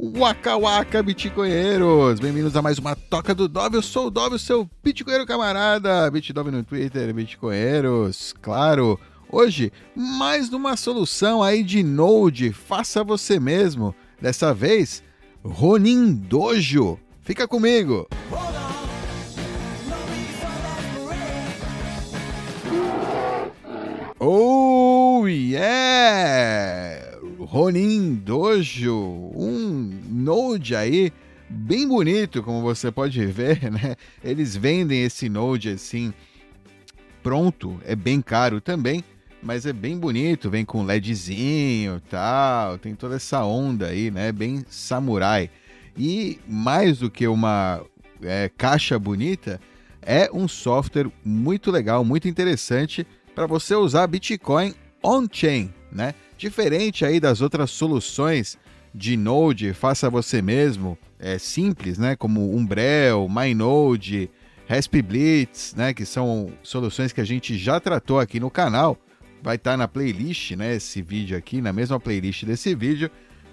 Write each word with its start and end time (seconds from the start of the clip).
Waka 0.00 0.56
Waka 0.56 1.02
Bitcoinheiros! 1.02 2.20
Bem-vindos 2.20 2.54
a 2.54 2.62
mais 2.62 2.78
uma 2.78 2.94
Toca 2.94 3.34
do 3.34 3.48
Dove. 3.48 3.78
Eu 3.78 3.82
sou 3.82 4.06
o 4.06 4.10
Dove, 4.10 4.38
seu 4.38 4.70
Bitcoinheiro 4.80 5.26
camarada. 5.26 6.08
Bitdove 6.08 6.52
no 6.52 6.62
Twitter, 6.62 7.12
Bitcoinheiros, 7.12 8.32
claro. 8.40 8.96
Hoje, 9.28 9.72
mais 9.96 10.52
uma 10.52 10.76
solução 10.76 11.42
aí 11.42 11.64
de 11.64 11.82
Node, 11.82 12.52
faça 12.52 13.02
você 13.02 13.40
mesmo. 13.40 13.92
Dessa 14.22 14.54
vez, 14.54 15.02
Ronin 15.44 16.14
Dojo. 16.14 16.96
Fica 17.22 17.48
comigo! 17.48 18.08
Oh 24.20 25.26
yeah! 25.26 26.97
Ronin 27.50 28.14
Dojo, 28.16 28.94
um 29.34 29.90
Node 30.10 30.76
aí 30.76 31.10
bem 31.48 31.88
bonito, 31.88 32.42
como 32.42 32.60
você 32.60 32.92
pode 32.92 33.24
ver, 33.24 33.70
né? 33.72 33.96
Eles 34.22 34.54
vendem 34.54 35.02
esse 35.02 35.30
Node 35.30 35.70
assim 35.70 36.12
pronto, 37.22 37.80
é 37.86 37.96
bem 37.96 38.20
caro 38.20 38.60
também, 38.60 39.02
mas 39.42 39.64
é 39.64 39.72
bem 39.72 39.96
bonito, 39.96 40.50
vem 40.50 40.62
com 40.62 40.84
LEDzinho, 40.84 42.02
tal, 42.10 42.76
tem 42.76 42.94
toda 42.94 43.16
essa 43.16 43.42
onda 43.42 43.86
aí, 43.86 44.10
né? 44.10 44.30
Bem 44.30 44.62
samurai. 44.68 45.48
E 45.96 46.38
mais 46.46 46.98
do 46.98 47.10
que 47.10 47.26
uma 47.26 47.80
é, 48.20 48.50
caixa 48.58 48.98
bonita, 48.98 49.58
é 50.02 50.28
um 50.34 50.46
software 50.46 51.10
muito 51.24 51.70
legal, 51.70 52.04
muito 52.04 52.28
interessante 52.28 53.06
para 53.34 53.46
você 53.46 53.74
usar 53.74 54.06
Bitcoin 54.06 54.74
on-chain, 55.02 55.72
né? 55.90 56.12
Diferente 56.38 57.04
aí 57.04 57.18
das 57.18 57.40
outras 57.40 57.68
soluções 57.72 58.56
de 58.94 59.16
Node, 59.16 59.74
faça 59.74 60.08
você 60.08 60.40
mesmo, 60.40 60.96
é 61.18 61.36
simples, 61.36 61.98
né? 61.98 62.14
Como 62.14 62.56
Umbrel, 62.56 63.28
MyNode, 63.28 64.30
Raspblitz, 64.68 65.74
né? 65.76 65.92
Que 65.92 66.06
são 66.06 66.52
soluções 66.62 67.12
que 67.12 67.20
a 67.20 67.24
gente 67.24 67.58
já 67.58 67.80
tratou 67.80 68.20
aqui 68.20 68.38
no 68.38 68.50
canal. 68.50 68.96
Vai 69.42 69.56
estar 69.56 69.72
tá 69.72 69.76
na 69.76 69.88
playlist, 69.88 70.52
né? 70.52 70.76
Esse 70.76 71.02
vídeo 71.02 71.36
aqui, 71.36 71.60
na 71.60 71.72
mesma 71.72 71.98
playlist 71.98 72.44
desse 72.44 72.72
vídeo. 72.72 73.10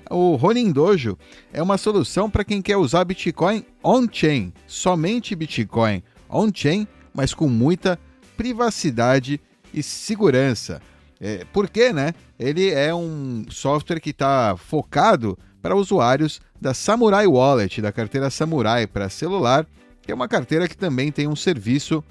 O 0.08 0.36
Ronin 0.36 0.72
Dojo 0.72 1.18
é 1.52 1.64
uma 1.64 1.80
solução 1.80 2.30
para 2.30 2.46
quem 2.46 2.62
quer 2.62 2.78
usar 2.78 3.04
Bitcoin 3.04 3.66
on-chain, 3.84 4.54
somente 4.68 5.36
Bitcoin 5.36 6.04
on-chain, 6.30 6.88
mas 7.12 7.34
com 7.34 7.50
muita 7.50 8.00
privacidade 8.38 9.42
e 9.74 9.82
segurança. 9.82 10.80
É, 11.20 11.46
porque, 11.54 11.94
né? 11.94 12.14
Ele 12.38 12.70
é 12.70 12.94
um 12.94 13.46
software 13.50 14.00
que 14.00 14.10
está 14.10 14.56
focado 14.58 15.38
para 15.62 15.76
usuários 15.76 16.42
da 16.60 16.74
Samurai 16.74 17.26
Wallet, 17.26 17.82
da 17.82 17.92
carteira 17.92 18.30
Samurai 18.30 18.86
para 18.86 19.10
celular, 19.10 19.66
que 20.02 20.12
é 20.12 20.16
uma 20.16 20.28
carteira 20.28 20.68
que 20.68 20.78
também 20.78 21.12
tem 21.12 21.28
um 21.28 21.36
serviço 21.36 22.04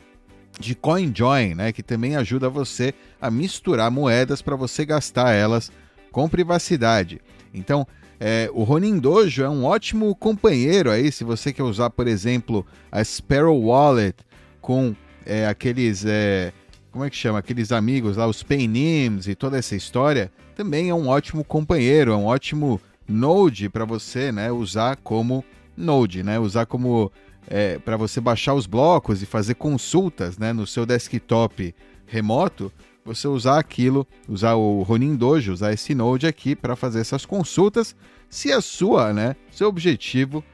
de 0.58 0.74
CoinJoin, 0.74 1.54
né? 1.54 1.72
Que 1.72 1.82
também 1.82 2.16
ajuda 2.16 2.48
você 2.48 2.94
a 3.20 3.30
misturar 3.30 3.90
moedas 3.90 4.40
para 4.40 4.56
você 4.56 4.84
gastar 4.84 5.32
elas 5.32 5.70
com 6.10 6.28
privacidade. 6.28 7.20
Então, 7.52 7.86
é, 8.18 8.48
o 8.52 8.62
Ronin 8.62 8.98
Dojo 8.98 9.42
é 9.42 9.48
um 9.48 9.64
ótimo 9.64 10.14
companheiro 10.14 10.90
aí, 10.90 11.10
se 11.10 11.24
você 11.24 11.52
quer 11.52 11.64
usar, 11.64 11.90
por 11.90 12.06
exemplo, 12.06 12.64
a 12.90 13.02
Sparrow 13.04 13.60
Wallet 13.60 14.16
com 14.60 14.94
é, 15.26 15.46
aqueles 15.46 16.04
é, 16.06 16.52
como 16.94 17.04
é 17.04 17.10
que 17.10 17.16
chama? 17.16 17.40
Aqueles 17.40 17.72
amigos 17.72 18.16
lá, 18.16 18.24
os 18.24 18.44
Paynims 18.44 19.26
e 19.26 19.34
toda 19.34 19.58
essa 19.58 19.74
história, 19.74 20.30
também 20.54 20.90
é 20.90 20.94
um 20.94 21.08
ótimo 21.08 21.42
companheiro, 21.42 22.12
é 22.12 22.16
um 22.16 22.26
ótimo 22.26 22.80
Node 23.08 23.68
para 23.68 23.84
você 23.84 24.30
né, 24.30 24.52
usar 24.52 24.96
como 24.98 25.44
Node, 25.76 26.22
né? 26.22 26.38
Usar 26.38 26.66
como 26.66 27.10
é, 27.48 27.80
para 27.80 27.96
você 27.96 28.20
baixar 28.20 28.54
os 28.54 28.66
blocos 28.66 29.22
e 29.22 29.26
fazer 29.26 29.54
consultas 29.56 30.38
né, 30.38 30.52
no 30.52 30.68
seu 30.68 30.86
desktop 30.86 31.74
remoto, 32.06 32.72
você 33.04 33.26
usar 33.26 33.58
aquilo, 33.58 34.06
usar 34.28 34.54
o 34.54 34.82
Ronin 34.82 35.16
Dojo, 35.16 35.52
usar 35.52 35.72
esse 35.72 35.96
Node 35.96 36.28
aqui 36.28 36.54
para 36.54 36.76
fazer 36.76 37.00
essas 37.00 37.26
consultas, 37.26 37.96
se 38.30 38.52
a 38.52 38.60
sua, 38.60 39.12
né, 39.12 39.34
seu 39.50 39.66
objetivo 39.66 40.44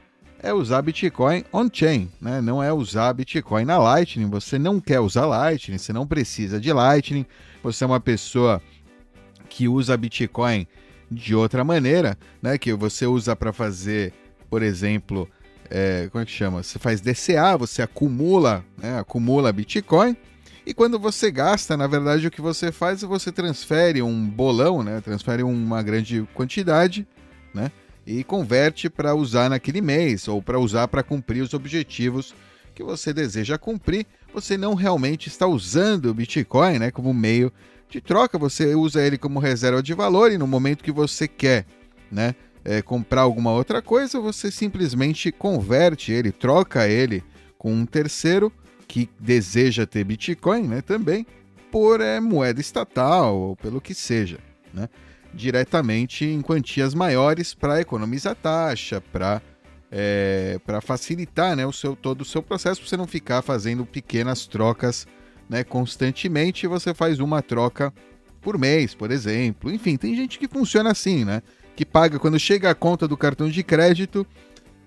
é 0.43 0.51
usar 0.51 0.81
Bitcoin 0.81 1.43
on-chain, 1.53 2.09
né? 2.19 2.41
Não 2.41 2.61
é 2.61 2.73
usar 2.73 3.13
Bitcoin 3.13 3.63
na 3.63 3.77
Lightning. 3.77 4.29
Você 4.29 4.57
não 4.57 4.79
quer 4.79 4.99
usar 4.99 5.25
Lightning, 5.25 5.77
você 5.77 5.93
não 5.93 6.07
precisa 6.07 6.59
de 6.59 6.73
Lightning. 6.73 7.25
Você 7.61 7.83
é 7.83 7.87
uma 7.87 7.99
pessoa 7.99 8.61
que 9.47 9.67
usa 9.67 9.95
Bitcoin 9.95 10.67
de 11.09 11.35
outra 11.35 11.63
maneira, 11.63 12.17
né? 12.41 12.57
Que 12.57 12.73
você 12.73 13.05
usa 13.05 13.35
para 13.35 13.53
fazer, 13.53 14.13
por 14.49 14.63
exemplo, 14.63 15.29
é, 15.69 16.09
como 16.11 16.23
é 16.23 16.25
que 16.25 16.31
chama? 16.31 16.63
Você 16.63 16.79
faz 16.79 17.01
DCA, 17.01 17.55
você 17.57 17.83
acumula, 17.83 18.65
né? 18.77 18.97
Acumula 18.97 19.53
Bitcoin. 19.53 20.17
E 20.65 20.73
quando 20.73 20.99
você 20.99 21.29
gasta, 21.31 21.77
na 21.77 21.85
verdade, 21.85 22.25
o 22.27 22.31
que 22.31 22.41
você 22.41 22.71
faz 22.71 23.03
é 23.03 23.07
você 23.07 23.31
transfere 23.31 24.01
um 24.01 24.27
bolão, 24.27 24.81
né? 24.81 25.01
Transfere 25.01 25.43
uma 25.43 25.83
grande 25.83 26.27
quantidade, 26.33 27.07
né? 27.53 27.71
E 28.19 28.23
converte 28.23 28.89
para 28.89 29.15
usar 29.15 29.49
naquele 29.49 29.81
mês 29.81 30.27
ou 30.27 30.41
para 30.41 30.59
usar 30.59 30.87
para 30.87 31.03
cumprir 31.03 31.41
os 31.41 31.53
objetivos 31.53 32.33
que 32.75 32.83
você 32.83 33.13
deseja 33.13 33.57
cumprir. 33.57 34.05
Você 34.33 34.57
não 34.57 34.73
realmente 34.73 35.27
está 35.27 35.47
usando 35.47 36.05
o 36.05 36.13
Bitcoin 36.13 36.79
né, 36.79 36.91
como 36.91 37.13
meio 37.13 37.51
de 37.89 37.99
troca, 37.99 38.37
você 38.37 38.73
usa 38.73 39.01
ele 39.05 39.17
como 39.17 39.39
reserva 39.39 39.83
de 39.83 39.93
valor 39.93 40.31
e 40.31 40.37
no 40.37 40.47
momento 40.47 40.83
que 40.83 40.91
você 40.91 41.27
quer 41.27 41.65
né, 42.09 42.35
é, 42.63 42.81
comprar 42.81 43.21
alguma 43.21 43.51
outra 43.51 43.81
coisa, 43.81 44.19
você 44.19 44.49
simplesmente 44.49 45.31
converte 45.31 46.11
ele, 46.11 46.31
troca 46.31 46.87
ele 46.87 47.23
com 47.57 47.73
um 47.73 47.85
terceiro 47.85 48.51
que 48.87 49.09
deseja 49.19 49.85
ter 49.85 50.03
Bitcoin 50.03 50.67
né, 50.67 50.81
também 50.81 51.25
por 51.71 52.01
é, 52.01 52.19
moeda 52.19 52.59
estatal 52.59 53.37
ou 53.37 53.55
pelo 53.55 53.81
que 53.81 53.93
seja. 53.93 54.39
Né? 54.73 54.89
Diretamente 55.33 56.25
em 56.25 56.41
quantias 56.41 56.93
maiores 56.93 57.53
para 57.53 57.81
economizar 57.81 58.35
taxa, 58.35 59.01
para 59.11 59.41
é, 59.91 60.57
para 60.65 60.79
facilitar 60.79 61.55
né, 61.55 61.65
o 61.65 61.73
seu, 61.73 61.95
todo 61.97 62.21
o 62.21 62.25
seu 62.25 62.41
processo, 62.41 62.79
para 62.79 62.89
você 62.89 62.95
não 62.95 63.05
ficar 63.05 63.41
fazendo 63.41 63.85
pequenas 63.85 64.47
trocas 64.47 65.05
né, 65.49 65.65
constantemente. 65.65 66.65
Você 66.65 66.93
faz 66.93 67.19
uma 67.19 67.41
troca 67.41 67.93
por 68.41 68.57
mês, 68.57 68.95
por 68.95 69.11
exemplo. 69.11 69.71
Enfim, 69.71 69.97
tem 69.97 70.15
gente 70.15 70.39
que 70.39 70.47
funciona 70.47 70.91
assim, 70.91 71.25
né? 71.25 71.41
Que 71.75 71.85
paga 71.85 72.17
quando 72.17 72.39
chega 72.39 72.69
a 72.69 72.75
conta 72.75 73.07
do 73.07 73.17
cartão 73.17 73.49
de 73.49 73.63
crédito, 73.63 74.25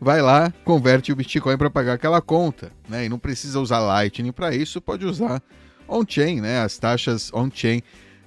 vai 0.00 0.22
lá, 0.22 0.52
converte 0.64 1.12
o 1.12 1.16
Bitcoin 1.16 1.56
para 1.58 1.70
pagar 1.70 1.94
aquela 1.94 2.20
conta, 2.22 2.72
né? 2.88 3.04
E 3.04 3.08
não 3.08 3.18
precisa 3.18 3.60
usar 3.60 3.80
Lightning 3.80 4.32
para 4.32 4.54
isso, 4.54 4.80
pode 4.80 5.04
usar 5.04 5.42
on-chain, 5.86 6.40
né? 6.40 6.60
As 6.60 6.78
taxas 6.78 7.30
on-chain 7.32 7.82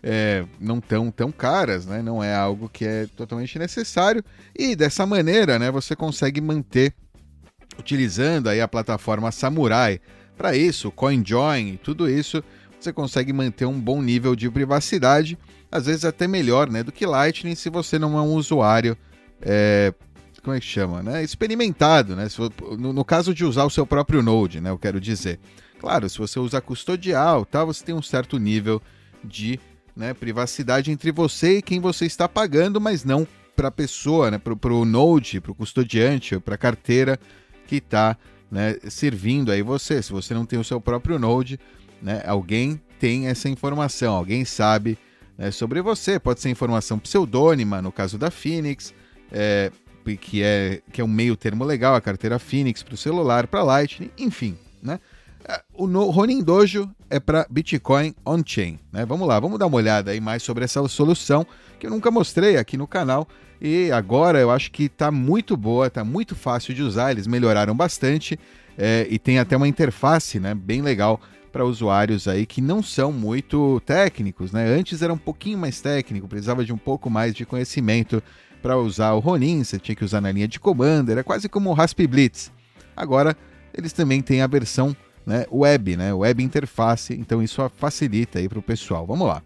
é, 0.09 0.45
não 0.57 0.79
tão, 0.79 1.11
tão 1.11 1.33
caras, 1.33 1.85
né? 1.85 2.01
Não 2.01 2.23
é 2.23 2.33
algo 2.33 2.69
que 2.69 2.85
é 2.85 3.07
totalmente 3.07 3.59
necessário. 3.59 4.23
E 4.57 4.73
dessa 4.73 5.05
maneira, 5.05 5.59
né, 5.59 5.69
você 5.69 5.97
consegue 5.97 6.39
manter 6.39 6.93
utilizando 7.77 8.47
aí 8.47 8.61
a 8.61 8.69
plataforma 8.69 9.33
Samurai. 9.33 9.99
Para 10.37 10.55
isso, 10.55 10.91
CoinJoin 10.91 11.73
e 11.73 11.77
tudo 11.77 12.09
isso, 12.09 12.41
você 12.79 12.93
consegue 12.93 13.33
manter 13.33 13.65
um 13.65 13.77
bom 13.77 14.01
nível 14.01 14.33
de 14.33 14.49
privacidade, 14.49 15.37
às 15.69 15.87
vezes 15.87 16.05
até 16.05 16.25
melhor, 16.25 16.69
né, 16.69 16.83
do 16.83 16.91
que 16.91 17.05
Lightning 17.05 17.55
se 17.55 17.69
você 17.69 17.99
não 17.99 18.17
é 18.17 18.21
um 18.21 18.33
usuário 18.35 18.97
é, 19.41 19.93
como 20.41 20.55
é 20.55 20.59
que 20.61 20.65
chama, 20.65 21.03
né? 21.03 21.21
Experimentado, 21.21 22.15
né? 22.15 22.27
No, 22.79 22.93
no, 22.93 23.03
caso 23.03 23.33
de 23.33 23.43
usar 23.43 23.65
o 23.65 23.69
seu 23.69 23.85
próprio 23.85 24.23
Node, 24.23 24.61
né? 24.61 24.69
Eu 24.69 24.77
quero 24.77 25.01
dizer. 25.01 25.37
Claro, 25.79 26.09
se 26.09 26.17
você 26.17 26.39
usa 26.39 26.61
custodial, 26.61 27.45
tal, 27.45 27.67
você 27.67 27.83
tem 27.83 27.93
um 27.93 28.01
certo 28.01 28.39
nível 28.39 28.81
de 29.23 29.59
né, 29.97 30.13
privacidade 30.13 30.91
entre 30.91 31.11
você 31.11 31.57
e 31.57 31.61
quem 31.61 31.79
você 31.79 32.05
está 32.05 32.29
pagando, 32.29 32.79
mas 32.79 33.03
não 33.03 33.27
para 33.55 33.69
a 33.69 33.71
pessoa, 33.71 34.29
né, 34.29 34.37
para 34.37 34.73
o 34.73 34.85
node, 34.85 35.41
para 35.41 35.51
o 35.51 35.55
custodiante, 35.55 36.39
para 36.39 36.53
a 36.53 36.57
carteira 36.57 37.19
que 37.65 37.77
está 37.77 38.15
né, 38.51 38.77
servindo 38.87 39.51
aí 39.51 39.63
você. 39.63 40.01
Se 40.01 40.11
você 40.11 40.35
não 40.35 40.45
tem 40.45 40.59
o 40.59 40.63
seu 40.63 40.79
próprio 40.79 41.17
node, 41.17 41.59
né, 41.99 42.21
alguém 42.27 42.79
tem 42.99 43.27
essa 43.27 43.49
informação, 43.49 44.15
alguém 44.15 44.45
sabe 44.45 44.97
né, 45.35 45.49
sobre 45.49 45.81
você. 45.81 46.19
Pode 46.19 46.39
ser 46.41 46.49
informação 46.49 46.99
pseudônima, 46.99 47.81
no 47.81 47.91
caso 47.91 48.19
da 48.19 48.29
Phoenix, 48.29 48.93
é, 49.31 49.71
que, 50.21 50.43
é, 50.43 50.81
que 50.93 51.01
é 51.01 51.03
um 51.03 51.07
meio 51.07 51.35
termo 51.35 51.65
legal, 51.65 51.95
a 51.95 52.01
carteira 52.01 52.37
Phoenix 52.37 52.83
para 52.83 52.93
o 52.93 52.97
celular, 52.97 53.47
para 53.47 53.63
Lightning, 53.63 54.11
enfim, 54.15 54.55
né? 54.81 54.99
O 55.73 55.85
Ronin 56.11 56.43
Dojo 56.43 56.89
é 57.09 57.19
para 57.19 57.47
Bitcoin 57.49 58.13
on-chain. 58.25 58.79
Né? 58.91 59.05
Vamos 59.05 59.27
lá, 59.27 59.39
vamos 59.39 59.57
dar 59.57 59.67
uma 59.67 59.77
olhada 59.77 60.11
aí 60.11 60.19
mais 60.19 60.43
sobre 60.43 60.65
essa 60.65 60.85
solução 60.87 61.45
que 61.79 61.85
eu 61.85 61.91
nunca 61.91 62.11
mostrei 62.11 62.57
aqui 62.57 62.75
no 62.75 62.87
canal 62.87 63.27
e 63.61 63.91
agora 63.91 64.39
eu 64.39 64.51
acho 64.51 64.71
que 64.71 64.83
está 64.83 65.09
muito 65.09 65.55
boa, 65.55 65.87
está 65.87 66.03
muito 66.03 66.35
fácil 66.35 66.73
de 66.73 66.83
usar. 66.83 67.11
Eles 67.11 67.27
melhoraram 67.27 67.75
bastante 67.75 68.37
é, 68.77 69.07
e 69.09 69.17
tem 69.17 69.39
até 69.39 69.55
uma 69.55 69.67
interface 69.67 70.39
né, 70.39 70.53
bem 70.53 70.81
legal 70.81 71.19
para 71.51 71.65
usuários 71.65 72.27
aí 72.27 72.45
que 72.45 72.61
não 72.61 72.83
são 72.83 73.11
muito 73.11 73.81
técnicos. 73.85 74.51
Né? 74.51 74.67
Antes 74.67 75.01
era 75.01 75.13
um 75.13 75.17
pouquinho 75.17 75.57
mais 75.57 75.79
técnico, 75.81 76.27
precisava 76.27 76.63
de 76.63 76.73
um 76.73 76.77
pouco 76.77 77.09
mais 77.09 77.33
de 77.33 77.45
conhecimento 77.45 78.21
para 78.61 78.77
usar 78.77 79.13
o 79.13 79.19
Ronin, 79.19 79.63
você 79.63 79.79
tinha 79.79 79.95
que 79.95 80.03
usar 80.03 80.19
na 80.19 80.31
linha 80.31 80.47
de 80.47 80.59
comando, 80.59 81.11
era 81.11 81.23
quase 81.23 81.47
como 81.47 81.69
o 81.69 81.73
Raspblitz. 81.73 82.51
Agora, 82.95 83.35
eles 83.73 83.93
também 83.93 84.21
têm 84.21 84.41
a 84.41 84.47
versão 84.47 84.95
né, 85.27 85.45
web, 85.51 85.97
né, 85.97 86.13
web 86.13 86.41
interface, 86.41 87.13
então 87.13 87.43
isso 87.43 87.61
facilita 87.75 88.39
aí 88.39 88.47
para 88.47 88.59
o 88.59 88.61
pessoal. 88.61 89.05
Vamos 89.05 89.27
lá. 89.27 89.43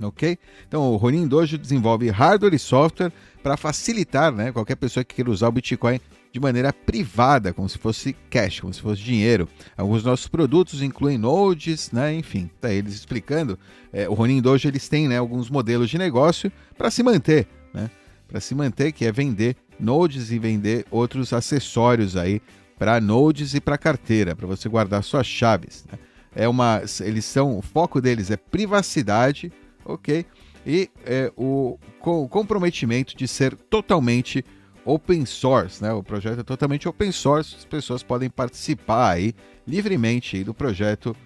Ok? 0.00 0.38
Então, 0.68 0.92
o 0.92 0.96
Ronin 0.96 1.26
Dojo 1.26 1.58
desenvolve 1.58 2.08
hardware 2.08 2.54
e 2.54 2.58
software 2.58 3.10
para 3.42 3.56
facilitar 3.56 4.30
né, 4.30 4.52
qualquer 4.52 4.76
pessoa 4.76 5.02
que 5.02 5.16
queira 5.16 5.30
usar 5.30 5.48
o 5.48 5.52
Bitcoin 5.52 5.98
de 6.32 6.38
maneira 6.38 6.72
privada, 6.72 7.52
como 7.52 7.68
se 7.68 7.78
fosse 7.78 8.14
cash, 8.30 8.60
como 8.60 8.72
se 8.72 8.80
fosse 8.80 9.02
dinheiro. 9.02 9.48
Alguns 9.76 10.04
nossos 10.04 10.28
produtos 10.28 10.82
incluem 10.82 11.18
nodes, 11.18 11.90
né? 11.90 12.14
enfim, 12.14 12.48
tá 12.60 12.70
eles 12.70 12.94
explicando. 12.94 13.58
É, 13.92 14.08
o 14.08 14.14
Ronin 14.14 14.40
Dojo 14.40 14.68
eles 14.68 14.88
têm 14.88 15.08
né, 15.08 15.18
alguns 15.18 15.50
modelos 15.50 15.90
de 15.90 15.98
negócio 15.98 16.52
para 16.76 16.90
se 16.90 17.02
manter, 17.02 17.48
né? 17.72 17.90
Para 18.28 18.40
se 18.40 18.54
manter, 18.54 18.92
que 18.92 19.06
é 19.06 19.12
vender 19.12 19.56
nodes 19.80 20.30
e 20.32 20.38
vender 20.38 20.84
outros 20.90 21.32
acessórios 21.32 22.16
aí 22.16 22.42
para 22.78 23.00
nodes 23.00 23.54
e 23.54 23.60
para 23.60 23.78
carteira, 23.78 24.36
para 24.36 24.46
você 24.46 24.68
guardar 24.68 25.02
suas 25.02 25.26
chaves. 25.26 25.84
Né? 25.90 25.98
É 26.34 26.48
uma, 26.48 26.82
eles 27.00 27.24
são, 27.24 27.58
o 27.58 27.62
foco 27.62 28.00
deles 28.00 28.30
é 28.30 28.36
privacidade, 28.36 29.50
ok? 29.84 30.26
E 30.66 30.90
é, 31.04 31.32
o, 31.36 31.78
o 32.04 32.28
comprometimento 32.28 33.16
de 33.16 33.26
ser 33.26 33.54
totalmente 33.54 34.44
open 34.84 35.24
source, 35.24 35.82
né? 35.82 35.92
O 35.92 36.02
projeto 36.02 36.40
é 36.40 36.42
totalmente 36.42 36.88
open 36.88 37.10
source, 37.10 37.56
as 37.56 37.64
pessoas 37.64 38.02
podem 38.02 38.28
participar 38.28 39.12
aí 39.12 39.34
livremente 39.66 40.36
aí 40.36 40.44
do 40.44 40.54
projeto, 40.54 41.16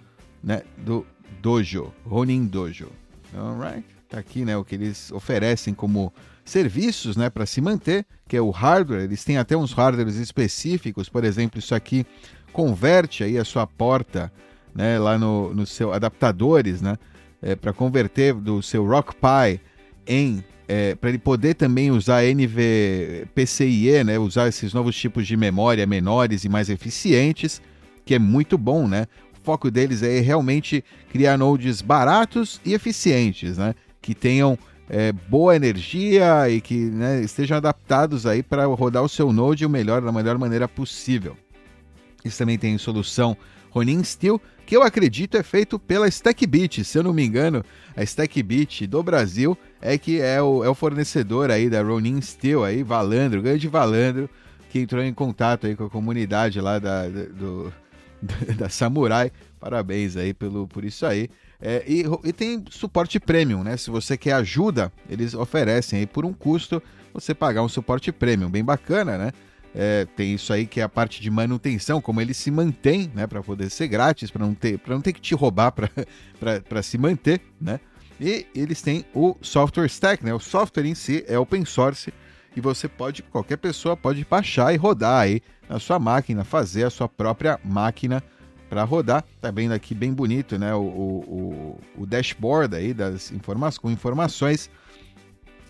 né, 0.43 0.63
do 0.77 1.05
Dojo, 1.41 1.93
Ronin 2.05 2.45
Dojo. 2.45 2.89
Alright? 3.35 3.85
Tá 4.09 4.19
aqui, 4.19 4.43
né, 4.43 4.57
o 4.57 4.65
que 4.65 4.75
eles 4.75 5.11
oferecem 5.11 5.73
como 5.73 6.11
serviços, 6.43 7.15
né, 7.15 7.29
para 7.29 7.45
se 7.45 7.61
manter, 7.61 8.05
que 8.27 8.35
é 8.35 8.41
o 8.41 8.49
hardware. 8.49 9.01
Eles 9.01 9.23
têm 9.23 9.37
até 9.37 9.55
uns 9.55 9.73
hardwares 9.73 10.15
específicos, 10.15 11.09
por 11.09 11.23
exemplo, 11.23 11.59
isso 11.59 11.75
aqui 11.75 12.05
converte 12.51 13.23
aí 13.23 13.37
a 13.37 13.45
sua 13.45 13.65
porta, 13.65 14.31
né, 14.73 14.99
lá 14.99 15.17
no, 15.17 15.53
no 15.53 15.65
seu 15.65 15.93
adaptadores, 15.93 16.81
né, 16.81 16.97
é, 17.41 17.55
para 17.55 17.73
converter 17.73 18.33
do 18.33 18.61
seu 18.61 18.85
Rock 18.85 19.13
Pi 19.15 19.59
em 20.05 20.43
é, 20.67 20.95
para 20.95 21.09
ele 21.09 21.19
poder 21.19 21.55
também 21.55 21.91
usar 21.91 22.23
NVPCIe, 22.23 24.05
né, 24.05 24.17
usar 24.17 24.47
esses 24.47 24.73
novos 24.73 24.95
tipos 24.95 25.27
de 25.27 25.35
memória 25.35 25.85
menores 25.85 26.45
e 26.45 26.49
mais 26.49 26.69
eficientes, 26.69 27.61
que 28.05 28.15
é 28.15 28.19
muito 28.19 28.57
bom, 28.57 28.87
né? 28.87 29.05
O 29.37 29.43
foco 29.43 29.69
deles 29.69 30.01
é 30.01 30.21
realmente 30.21 30.81
criar 31.11 31.37
nodes 31.37 31.81
baratos 31.81 32.61
e 32.63 32.73
eficientes, 32.73 33.57
né? 33.57 33.75
Que 34.01 34.15
tenham 34.15 34.57
é, 34.93 35.13
boa 35.13 35.55
energia 35.55 36.49
e 36.49 36.59
que 36.59 36.75
né, 36.75 37.21
estejam 37.21 37.55
adaptados 37.55 38.25
aí 38.25 38.43
para 38.43 38.65
rodar 38.65 39.01
o 39.01 39.07
seu 39.07 39.31
node 39.31 39.65
o 39.65 39.69
melhor 39.69 40.01
da 40.01 40.11
melhor 40.11 40.37
maneira 40.37 40.67
possível. 40.67 41.37
Eles 42.25 42.37
também 42.37 42.57
tem 42.57 42.77
solução 42.77 43.37
Ronin 43.69 44.03
Steel, 44.03 44.39
que 44.65 44.75
eu 44.75 44.83
acredito 44.83 45.37
é 45.37 45.43
feito 45.43 45.79
pela 45.79 46.09
Stackbit. 46.09 46.83
Se 46.83 46.97
eu 46.97 47.03
não 47.03 47.13
me 47.13 47.23
engano, 47.23 47.63
a 47.95 48.03
Stackbit 48.03 48.85
do 48.85 49.01
Brasil 49.01 49.57
é 49.81 49.97
que 49.97 50.19
é 50.19 50.41
o, 50.41 50.61
é 50.61 50.67
o 50.67 50.75
fornecedor 50.75 51.49
aí 51.49 51.69
da 51.69 51.81
Ronin 51.81 52.21
Steel, 52.21 52.65
aí, 52.65 52.83
Valandro, 52.83 53.41
grande 53.41 53.69
Valandro, 53.69 54.29
que 54.69 54.79
entrou 54.79 55.01
em 55.01 55.13
contato 55.13 55.67
aí 55.67 55.75
com 55.75 55.85
a 55.85 55.89
comunidade 55.89 56.59
lá 56.59 56.79
da, 56.79 57.07
do, 57.07 57.71
da 58.59 58.67
Samurai. 58.67 59.31
Parabéns 59.57 60.17
aí 60.17 60.33
pelo, 60.33 60.67
por 60.67 60.83
isso 60.83 61.05
aí. 61.05 61.29
É, 61.61 61.83
e, 61.87 62.03
e, 62.23 62.33
tem 62.33 62.65
suporte 62.71 63.19
premium, 63.19 63.63
né? 63.63 63.77
Se 63.77 63.91
você 63.91 64.17
quer 64.17 64.33
ajuda, 64.33 64.91
eles 65.07 65.35
oferecem 65.35 65.99
aí 65.99 66.07
por 66.07 66.25
um 66.25 66.33
custo 66.33 66.81
você 67.13 67.35
pagar 67.35 67.61
um 67.61 67.69
suporte 67.69 68.11
premium, 68.11 68.49
bem 68.49 68.63
bacana, 68.63 69.17
né? 69.17 69.31
É, 69.73 70.05
tem 70.17 70.33
isso 70.33 70.51
aí 70.51 70.65
que 70.65 70.81
é 70.81 70.83
a 70.83 70.89
parte 70.89 71.21
de 71.21 71.29
manutenção, 71.29 72.01
como 72.01 72.19
ele 72.19 72.33
se 72.33 72.51
mantém, 72.51 73.09
né, 73.15 73.25
para 73.25 73.41
poder 73.41 73.69
ser 73.69 73.87
grátis, 73.87 74.29
para 74.29 74.45
não 74.45 74.53
ter, 74.53 74.77
para 74.77 74.93
não 74.93 75.01
ter 75.01 75.13
que 75.13 75.21
te 75.21 75.33
roubar 75.33 75.71
para 75.71 76.81
se 76.83 76.97
manter, 76.97 77.41
né? 77.59 77.79
E 78.19 78.45
eles 78.53 78.81
têm 78.81 79.05
o 79.13 79.35
software 79.41 79.85
stack, 79.85 80.23
né? 80.25 80.33
O 80.33 80.39
software 80.39 80.85
em 80.85 80.95
si 80.95 81.23
é 81.27 81.39
open 81.39 81.63
source 81.65 82.13
e 82.55 82.61
você 82.61 82.87
pode, 82.87 83.23
qualquer 83.23 83.57
pessoa 83.57 83.95
pode 83.95 84.25
baixar 84.29 84.73
e 84.73 84.77
rodar 84.77 85.21
aí 85.21 85.41
na 85.69 85.79
sua 85.79 85.97
máquina, 85.97 86.43
fazer 86.43 86.83
a 86.83 86.89
sua 86.89 87.07
própria 87.07 87.59
máquina 87.63 88.21
para 88.71 88.85
rodar. 88.85 89.25
Tá 89.41 89.51
vendo 89.51 89.73
aqui 89.73 89.93
bem 89.93 90.13
bonito, 90.13 90.57
né? 90.57 90.73
O, 90.73 90.79
o, 90.79 91.79
o 91.97 92.05
dashboard 92.05 92.73
aí 92.73 92.93
das 92.93 93.29
informações 93.29 93.77
com 93.77 93.91
informações 93.91 94.69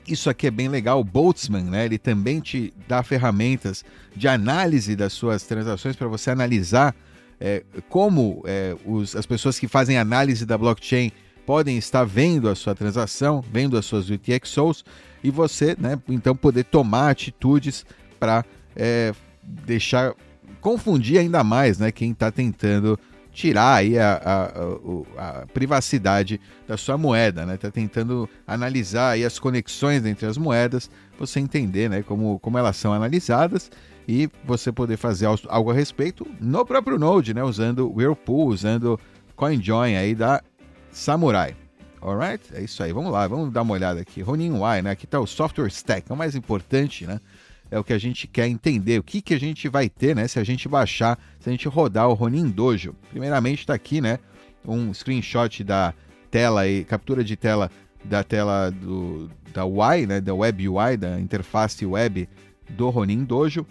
isso 0.07 0.29
aqui 0.29 0.45
é 0.45 0.51
bem 0.51 0.67
legal. 0.67 0.99
O 0.99 1.03
Boltzmann, 1.03 1.63
né, 1.63 1.85
ele 1.85 1.97
também 1.97 2.39
te 2.39 2.71
dá 2.87 3.01
ferramentas 3.01 3.83
de 4.15 4.27
análise 4.27 4.95
das 4.95 5.13
suas 5.13 5.43
transações 5.43 5.95
para 5.95 6.07
você 6.07 6.29
analisar 6.29 6.95
é, 7.39 7.63
como 7.89 8.43
é, 8.45 8.75
os, 8.85 9.15
as 9.15 9.25
pessoas 9.25 9.57
que 9.57 9.67
fazem 9.67 9.97
análise 9.97 10.45
da 10.45 10.57
blockchain 10.57 11.11
podem 11.45 11.77
estar 11.77 12.03
vendo 12.03 12.49
a 12.49 12.55
sua 12.55 12.75
transação, 12.75 13.41
vendo 13.41 13.77
as 13.77 13.85
suas 13.85 14.09
UTXOs 14.09 14.83
e 15.23 15.29
você, 15.29 15.75
né, 15.79 15.99
então 16.09 16.35
poder 16.35 16.65
tomar 16.65 17.11
atitudes 17.11 17.85
para 18.19 18.43
é, 18.75 19.13
deixar 19.43 20.15
confundir 20.61 21.19
ainda 21.19 21.43
mais, 21.43 21.79
né, 21.79 21.91
quem 21.91 22.11
está 22.11 22.31
tentando 22.31 22.97
tirar 23.33 23.75
aí 23.75 23.97
a, 23.97 24.13
a, 24.13 24.45
a, 24.45 25.41
a, 25.41 25.47
privacidade 25.47 26.39
da 26.67 26.77
sua 26.77 26.97
moeda, 26.97 27.45
né? 27.45 27.55
Tá 27.55 27.71
tentando 27.71 28.29
analisar 28.45 29.11
aí 29.11 29.23
as 29.23 29.39
conexões 29.39 30.05
entre 30.05 30.25
as 30.25 30.37
moedas, 30.37 30.89
você 31.17 31.39
entender, 31.39 31.89
né, 31.89 32.03
como, 32.03 32.39
como 32.39 32.57
elas 32.57 32.75
são 32.75 32.93
analisadas 32.93 33.71
e 34.07 34.29
você 34.43 34.71
poder 34.71 34.97
fazer 34.97 35.27
algo 35.47 35.71
a 35.71 35.73
respeito 35.73 36.27
no 36.39 36.65
próprio 36.65 36.99
Node, 36.99 37.33
né, 37.33 37.43
usando 37.43 37.89
Whirlpool, 37.89 38.47
usando 38.47 38.99
CoinJoin 39.35 39.95
aí 39.95 40.13
da 40.13 40.41
Samurai. 40.91 41.55
Alright? 42.01 42.43
É 42.53 42.61
isso 42.61 42.81
aí. 42.81 42.91
Vamos 42.91 43.11
lá, 43.11 43.27
vamos 43.27 43.51
dar 43.53 43.61
uma 43.61 43.73
olhada 43.73 44.01
aqui. 44.01 44.21
Ronin 44.21 44.55
Y, 44.55 44.81
né? 44.81 44.89
Aqui 44.89 45.05
está 45.05 45.19
o 45.19 45.27
software 45.27 45.67
stack, 45.67 46.09
é 46.09 46.13
o 46.13 46.17
mais 46.17 46.35
importante, 46.35 47.05
né? 47.05 47.19
É 47.71 47.79
o 47.79 47.83
que 47.83 47.93
a 47.93 47.97
gente 47.97 48.27
quer 48.27 48.47
entender, 48.47 48.99
o 48.99 49.03
que, 49.03 49.21
que 49.21 49.33
a 49.33 49.39
gente 49.39 49.69
vai 49.69 49.89
ter, 49.89 50.13
né, 50.13 50.27
se 50.27 50.37
a 50.37 50.43
gente 50.43 50.67
baixar, 50.67 51.17
se 51.39 51.47
a 51.47 51.51
gente 51.51 51.67
rodar 51.69 52.09
o 52.09 52.13
Ronin 52.13 52.49
Dojo. 52.49 52.93
Primeiramente 53.09 53.59
está 53.59 53.73
aqui, 53.73 54.01
né, 54.01 54.19
um 54.67 54.93
screenshot 54.93 55.63
da 55.63 55.93
tela 56.29 56.67
e 56.67 56.83
captura 56.83 57.23
de 57.23 57.35
tela 57.37 57.71
da 58.03 58.23
tela 58.23 58.69
do, 58.69 59.29
da 59.53 59.65
UI, 59.65 60.05
né, 60.05 60.19
da 60.19 60.33
Web 60.33 60.67
UI, 60.67 60.97
da 60.97 61.19
interface 61.19 61.85
web 61.85 62.27
do 62.69 62.89
Ronin 62.89 63.23
Dojo. 63.23 63.65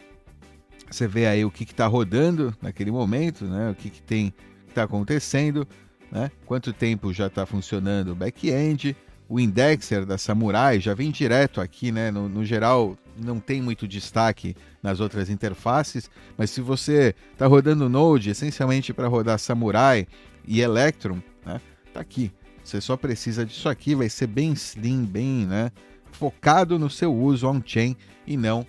Você 0.91 1.07
vê 1.07 1.27
aí 1.27 1.45
o 1.45 1.51
que 1.51 1.65
está 1.65 1.87
rodando 1.87 2.55
naquele 2.63 2.91
momento, 2.91 3.45
né, 3.45 3.71
o 3.71 3.75
que, 3.75 3.91
que 3.91 4.01
tem 4.01 4.33
está 4.67 4.85
acontecendo, 4.85 5.67
né, 6.11 6.31
quanto 6.47 6.73
tempo 6.73 7.13
já 7.13 7.27
está 7.27 7.45
funcionando 7.45 8.13
o 8.13 8.15
back-end, 8.15 8.97
o 9.31 9.39
indexer 9.39 10.05
da 10.05 10.19
Samurai 10.19 10.81
já 10.81 10.93
vem 10.93 11.13
direto 11.13 11.61
aqui, 11.61 11.93
né? 11.93 12.11
No, 12.11 12.29
no, 12.29 12.45
geral, 12.45 12.99
não 13.17 13.39
tem 13.39 13.63
muito 13.63 13.87
destaque 13.87 14.57
nas 14.83 14.99
outras 14.99 15.31
interfaces, 15.31 16.11
mas 16.37 16.51
se 16.51 16.61
você 16.61 17.15
está 17.33 17.47
rodando 17.47 17.89
Node 17.89 18.31
essencialmente 18.31 18.93
para 18.93 19.07
rodar 19.07 19.39
Samurai 19.39 20.05
e 20.45 20.61
Electron, 20.61 21.23
né? 21.47 21.61
Tá 21.95 22.01
aqui. 22.01 22.33
Você 22.65 22.81
só 22.81 22.97
precisa 22.97 23.47
disso 23.47 23.69
aqui, 23.69 23.95
vai 23.95 24.09
ser 24.09 24.27
bem 24.27 24.53
slim, 24.53 25.05
bem, 25.05 25.47
né? 25.47 25.71
Focado 26.11 26.77
no 26.77 26.91
seu 26.91 27.15
uso 27.15 27.47
on-chain 27.47 27.97
e 28.27 28.37
não 28.37 28.67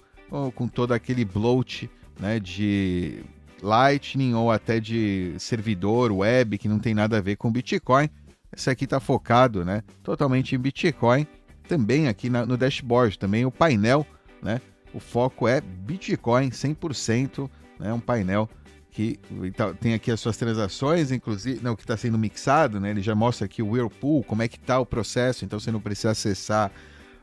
com 0.54 0.68
todo 0.68 0.94
aquele 0.94 1.26
bloat, 1.26 1.90
né? 2.20 2.40
De 2.40 3.24
Lightning 3.64 4.36
ou 4.36 4.52
até 4.52 4.80
de 4.80 5.34
servidor 5.40 6.12
web 6.12 6.60
que 6.60 6.68
não 6.68 6.78
tem 6.78 6.94
nada 6.94 7.18
a 7.18 7.22
ver 7.22 7.36
com 7.36 7.52
Bitcoin 7.52 8.08
esse 8.56 8.70
aqui 8.70 8.86
está 8.86 9.00
focado 9.00 9.64
né, 9.64 9.84
totalmente 10.04 10.56
em 10.56 10.60
Bitcoin. 10.60 11.26
Também 11.68 12.08
aqui 12.08 12.30
na, 12.30 12.46
no 12.46 12.58
dashboard, 12.58 13.18
também 13.18 13.46
o 13.46 13.52
painel, 13.52 14.06
né? 14.42 14.60
O 14.94 15.00
foco 15.00 15.48
é 15.48 15.62
Bitcoin 15.62 16.50
100%, 16.50 17.50
né? 17.80 17.94
Um 17.94 18.00
painel 18.00 18.50
que 18.92 19.18
tá, 19.56 19.74
tem 19.74 19.94
aqui 19.94 20.12
as 20.12 20.20
suas 20.20 20.36
transações, 20.36 21.12
inclusive, 21.12 21.62
não, 21.64 21.76
que 21.76 21.84
está 21.84 21.96
sendo 21.96 22.18
mixado, 22.18 22.78
né? 22.78 22.90
Ele 22.90 23.02
já 23.02 23.16
mostra 23.16 23.46
aqui 23.46 23.62
o 23.62 23.70
Whirlpool, 23.70 24.24
como 24.24 24.42
é 24.42 24.50
que 24.50 24.58
está 24.58 24.80
o 24.80 24.86
processo, 24.86 25.46
então 25.46 25.60
você 25.60 25.72
não 25.72 25.80
precisa 25.80 26.12
acessar 26.12 26.70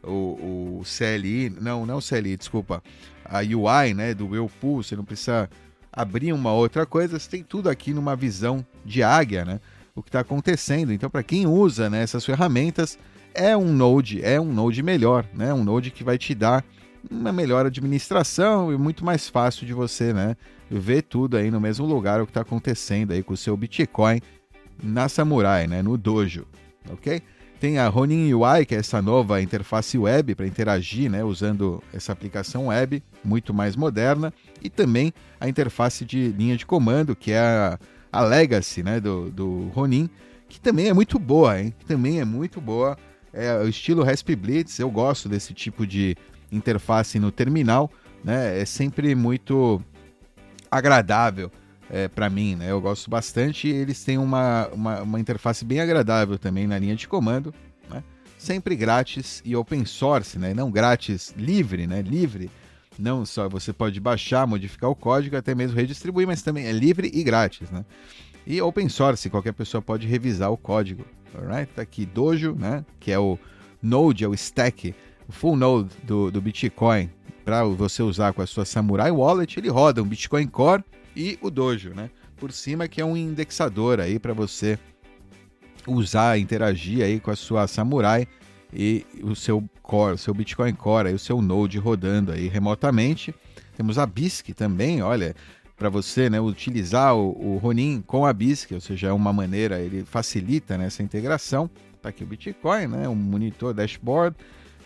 o, 0.03 0.81
o, 0.81 0.83
CLI, 0.83 1.51
não, 1.61 1.85
não 1.85 1.99
o 1.99 2.03
CLI, 2.03 2.37
desculpa, 2.37 2.83
a 3.25 3.41
UI, 3.41 3.93
né, 3.93 4.15
do 4.15 4.29
Whirlpool, 4.29 4.83
você 4.83 4.97
não 4.97 5.05
precisa 5.05 5.51
abrir 5.93 6.33
uma 6.33 6.53
outra 6.53 6.87
coisa, 6.87 7.19
você 7.19 7.29
tem 7.29 7.43
tudo 7.43 7.69
aqui 7.69 7.93
numa 7.93 8.17
visão 8.17 8.65
de 8.85 9.03
águia, 9.03 9.45
né? 9.45 9.61
O 9.99 10.03
que 10.03 10.09
está 10.09 10.21
acontecendo. 10.21 10.93
Então, 10.93 11.11
para 11.11 11.23
quem 11.23 11.47
usa 11.47 11.91
né, 11.91 12.03
essas 12.03 12.25
ferramentas, 12.25 12.99
é 13.35 13.57
um 13.57 13.73
Node, 13.73 14.23
é 14.23 14.41
um 14.41 14.53
Node 14.53 14.83
melhor, 14.83 15.25
né? 15.35 15.53
Um 15.53 15.65
Node 15.65 15.91
que 15.91 16.03
vai 16.03 16.19
te 16.19 16.35
dar 16.35 16.65
uma 17.11 17.33
melhor 17.33 17.67
administração 17.67 18.73
e 18.73 18.77
muito 18.77 19.05
mais 19.05 19.29
fácil 19.29 19.67
de 19.67 19.73
você, 19.73 20.13
né, 20.13 20.37
ver 20.71 21.03
tudo 21.03 21.37
aí 21.37 21.51
no 21.51 21.61
mesmo 21.61 21.87
lugar 21.87 22.21
o 22.21 22.27
que 22.27 22.31
está 22.31 22.41
acontecendo 22.41 23.13
aí 23.13 23.23
com 23.23 23.35
o 23.35 23.37
seu 23.37 23.57
Bitcoin 23.57 24.21
na 24.83 25.09
Samurai, 25.09 25.67
né, 25.67 25.83
no 25.83 25.97
Dojo, 25.97 26.47
ok? 26.91 27.23
Tem 27.61 27.79
a 27.79 27.89
Ronin 27.89 28.33
UI, 28.33 28.65
que 28.65 28.75
é 28.75 28.79
essa 28.79 29.03
nova 29.03 29.43
interface 29.43 29.99
web 29.99 30.35
para 30.35 30.47
interagir, 30.47 31.11
né, 31.11 31.25
usando 31.25 31.83
essa 31.93 32.13
aplicação 32.13 32.69
web, 32.69 33.03
muito 33.25 33.53
mais 33.53 33.75
moderna, 33.75 34.33
e 34.63 34.71
também 34.71 35.13
a 35.41 35.49
interface 35.49 36.05
de 36.05 36.29
linha 36.29 36.57
de 36.57 36.65
comando, 36.65 37.17
que 37.17 37.33
é 37.33 37.41
a, 37.41 37.79
a 38.13 38.23
Legacy 38.23 38.83
né, 38.83 39.01
do, 39.01 39.31
do 39.31 39.69
Ronin, 39.69 40.09
que 40.49 40.61
também 40.61 40.89
é 40.89 40.95
muito 40.95 41.19
boa, 41.19 41.61
hein? 41.61 41.75
Que 41.79 41.85
também 41.85 42.21
é 42.21 42.25
muito 42.25 42.61
boa. 42.61 42.97
É 43.33 43.55
o 43.59 43.69
estilo 43.69 44.03
Rasp 44.03 44.31
Blitz, 44.31 44.79
eu 44.79 44.91
gosto 44.91 45.29
desse 45.29 45.53
tipo 45.53 45.87
de 45.87 46.17
interface 46.51 47.19
no 47.19 47.31
terminal, 47.31 47.91
né? 48.25 48.61
É 48.61 48.65
sempre 48.65 49.15
muito 49.15 49.83
agradável 50.71 51.51
é, 51.91 52.09
para 52.09 52.29
mim, 52.31 52.57
né? 52.57 52.71
Eu 52.71 52.81
gosto 52.81 53.11
bastante. 53.11 53.69
eles 53.69 54.03
têm 54.03 54.19
uma, 54.19 54.69
uma, 54.73 55.03
uma, 55.03 55.21
interface 55.21 55.65
bem 55.65 55.81
agradável 55.81 56.39
também 56.39 56.67
na 56.67 56.79
linha 56.79 56.97
de 56.97 57.07
comando, 57.07 57.55
né? 57.91 58.03
Sempre 58.39 58.77
grátis 58.77 59.43
e 59.45 59.57
open 59.57 59.85
source, 59.85 60.39
né? 60.39 60.55
Não 60.55 60.71
grátis, 60.71 61.35
livre, 61.37 61.87
né? 61.87 62.03
Livre. 62.03 62.51
Não 62.99 63.25
só 63.25 63.49
você 63.49 63.73
pode 63.73 64.01
baixar, 64.01 64.47
modificar 64.47 64.91
o 64.91 64.95
código, 64.95 65.37
até 65.37 65.55
mesmo 65.55 65.77
redistribuir, 65.77 66.27
mas 66.27 66.43
também 66.43 66.67
é 66.67 66.73
livre 66.73 67.11
e 67.15 67.23
grátis, 67.23 67.71
né? 67.71 67.85
E 68.47 68.61
open 68.61 68.89
source, 68.89 69.31
qualquer 69.31 69.53
pessoa 69.53 69.81
pode 69.81 70.07
revisar 70.07 70.51
o 70.51 70.57
código. 70.57 71.05
Alright? 71.35 71.73
Tá 71.75 71.83
aqui 71.83 72.05
Dojo, 72.05 72.55
né? 72.59 72.85
Que 72.99 73.13
é 73.13 73.19
o 73.19 73.39
Node, 73.81 74.25
é 74.25 74.29
o 74.29 74.35
stack, 74.35 74.95
o 75.29 75.33
full 75.33 75.57
node 75.57 75.91
do, 76.03 76.31
do 76.31 76.41
Bitcoin 76.41 77.11
para 77.45 77.63
você 77.65 78.03
usar 78.03 78.33
com 78.33 78.43
a 78.43 78.47
sua 78.47 78.65
Samurai 78.65 79.11
Wallet. 79.11 79.59
Ele 79.59 79.69
roda 79.69 80.03
um 80.03 80.07
Bitcoin 80.07 80.47
Core 80.49 80.85
e 81.15 81.39
o 81.41 81.51
Dojo, 81.51 81.91
né? 81.91 82.11
Por 82.37 82.53
cima 82.53 82.89
que 82.89 83.01
é 83.01 83.05
um 83.05 83.17
indexador 83.17 84.01
aí 84.01 84.19
para 84.19 84.33
você 84.33 84.79
usar, 85.87 86.39
interagir 86.39 87.05
aí 87.05 87.21
com 87.21 87.31
a 87.31 87.37
sua 87.37 87.67
Samurai 87.67 88.27
e 88.73 89.05
o 89.23 89.35
seu 89.35 89.65
Core, 89.83 90.15
o 90.15 90.19
seu 90.19 90.35
Bitcoin 90.35 90.75
Core, 90.75 91.13
o 91.13 91.19
seu 91.19 91.41
Node 91.41 91.79
rodando 91.79 92.33
aí 92.33 92.49
remotamente. 92.49 93.35
Temos 93.77 93.99
a 93.99 94.07
BISC 94.07 94.53
também, 94.55 95.03
olha, 95.03 95.35
para 95.77 95.89
você 95.89 96.29
né, 96.29 96.41
utilizar 96.41 97.15
o, 97.15 97.55
o, 97.55 97.57
Ronin 97.59 98.03
com 98.07 98.27
a 98.27 98.33
BISC, 98.33 98.75
ou 98.75 98.81
seja, 98.81 99.09
é 99.09 99.13
uma 99.13 99.33
maneira, 99.33 99.81
ele 99.81 100.05
facilita 100.05 100.77
né, 100.77 100.87
essa 100.87 101.03
integração. 101.03 101.71
Tá 102.03 102.09
aqui 102.09 102.25
o 102.25 102.27
Bitcoin, 102.27 102.89
né, 102.89 103.09
um 103.09 103.15
monitor 103.15 103.73
dashboard, 103.73 104.37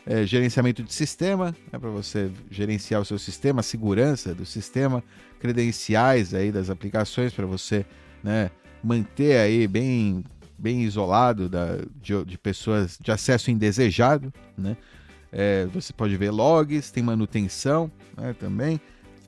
é, 0.07 0.25
gerenciamento 0.27 0.83
de 0.83 0.93
sistema, 0.93 1.57
né, 1.73 1.79
para 1.79 1.89
você 1.89 2.31
gerenciar 2.51 3.01
o 3.01 3.05
seu 3.05 3.19
sistema, 3.19 3.63
segurança 3.63 4.35
do 4.35 4.45
sistema, 4.45 5.03
credenciais 5.41 6.35
aí 6.35 6.53
das 6.53 6.69
aplicações 6.69 7.33
para 7.33 7.47
você 7.47 7.87
né, 8.23 8.51
manter 8.85 9.39
aí 9.39 9.67
bem, 9.67 10.23
bem 10.63 10.83
isolado 10.83 11.49
da, 11.49 11.79
de, 12.01 12.25
de 12.25 12.39
pessoas 12.39 12.97
de 13.01 13.11
acesso 13.11 13.51
indesejado. 13.51 14.33
Né? 14.57 14.77
É, 15.33 15.67
você 15.67 15.93
pode 15.93 16.17
ver 16.17 16.31
logs, 16.31 16.93
tem 16.93 17.03
manutenção 17.03 17.91
né, 18.17 18.33
também. 18.39 18.81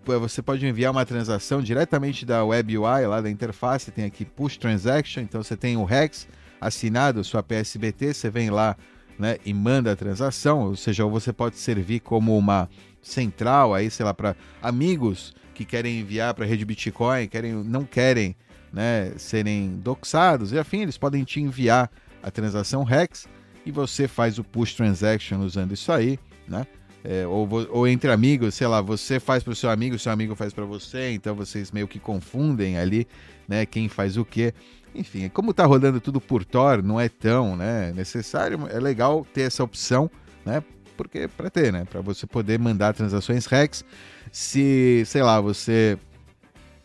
Você 0.05 0.43
pode 0.43 0.65
enviar 0.67 0.93
uma 0.93 1.05
transação 1.05 1.63
diretamente 1.63 2.25
da 2.25 2.45
Web 2.45 2.77
UI, 2.79 3.07
lá 3.07 3.21
da 3.23 3.31
interface, 3.31 3.91
tem 3.91 4.05
aqui 4.05 4.25
Push 4.25 4.59
Transaction, 4.59 5.23
então 5.23 5.43
você 5.43 5.57
tem 5.57 5.79
o 5.79 5.85
Rex 5.85 6.29
assinado, 6.61 7.25
sua 7.25 7.43
PSBT, 7.43 8.13
você 8.13 8.29
vem 8.29 8.51
lá 8.51 8.77
né, 9.19 9.39
e 9.47 9.55
manda 9.55 9.93
a 9.93 9.97
transação, 9.97 10.67
ou 10.67 10.77
seja, 10.77 11.07
você 11.07 11.33
pode 11.33 11.57
servir 11.57 12.01
como 12.01 12.37
uma 12.37 12.69
central 13.01 13.75
aí, 13.75 13.91
sei 13.91 14.05
lá, 14.05 14.13
para 14.13 14.37
amigos 14.63 15.35
que 15.55 15.65
querem 15.65 16.01
enviar 16.01 16.35
para 16.35 16.45
a 16.45 16.49
rede 16.49 16.67
Bitcoin, 16.67 17.27
querem, 17.27 17.55
não 17.55 17.85
querem 17.85 18.37
né, 18.75 19.13
serem 19.17 19.77
doxados 19.77 20.53
e 20.53 20.59
afim, 20.59 20.81
eles 20.83 20.99
podem 20.99 21.23
te 21.23 21.41
enviar 21.41 21.91
a 22.23 22.31
transação 22.31 22.83
Rex 22.83 23.29
e 23.65 23.71
você 23.71 24.09
faz 24.09 24.39
o 24.39 24.45
push 24.45 24.75
transaction 24.75 25.41
usando 25.41 25.73
isso 25.73 25.93
aí, 25.93 26.19
né? 26.49 26.67
É, 27.07 27.27
ou, 27.27 27.47
ou, 27.71 27.87
entre 27.87 28.11
amigos, 28.11 28.55
sei 28.55 28.67
lá, 28.67 28.81
você 28.81 29.21
faz 29.21 29.43
para 29.43 29.53
o 29.53 29.57
seu 29.57 29.69
amigo, 29.69 29.99
seu 29.99 30.11
amigo 30.11 30.35
faz 30.35 30.55
para 30.55 30.65
você, 30.65 31.13
então 31.13 31.35
vocês 31.35 31.71
meio 31.71 31.87
que 31.87 31.99
confundem 31.99 32.79
ali, 32.79 33.07
né, 33.47 33.67
quem 33.67 33.91
faz 33.91 34.17
o 34.17 34.25
quê. 34.25 34.55
Enfim, 34.95 35.29
como 35.29 35.51
está 35.51 35.67
rodando 35.67 36.01
tudo 36.01 36.19
por 36.19 36.47
Tor, 36.47 36.83
não 36.83 36.99
é 36.99 37.11
tão 37.11 37.57
né, 37.57 37.93
necessário, 37.95 38.67
é 38.71 38.81
legal 38.81 39.27
ter 39.35 39.43
essa 39.43 39.63
opção, 39.63 40.11
né? 40.47 40.63
Porque 40.97 41.29
para 41.29 41.51
ter, 41.51 41.73
né? 41.73 41.85
Para 41.85 42.01
você 42.01 42.27
poder 42.27 42.59
mandar 42.59 42.95
transações 42.95 43.47
REX. 43.47 43.85
Se, 44.33 45.03
sei 45.05 45.23
lá, 45.23 45.41
você 45.41 45.99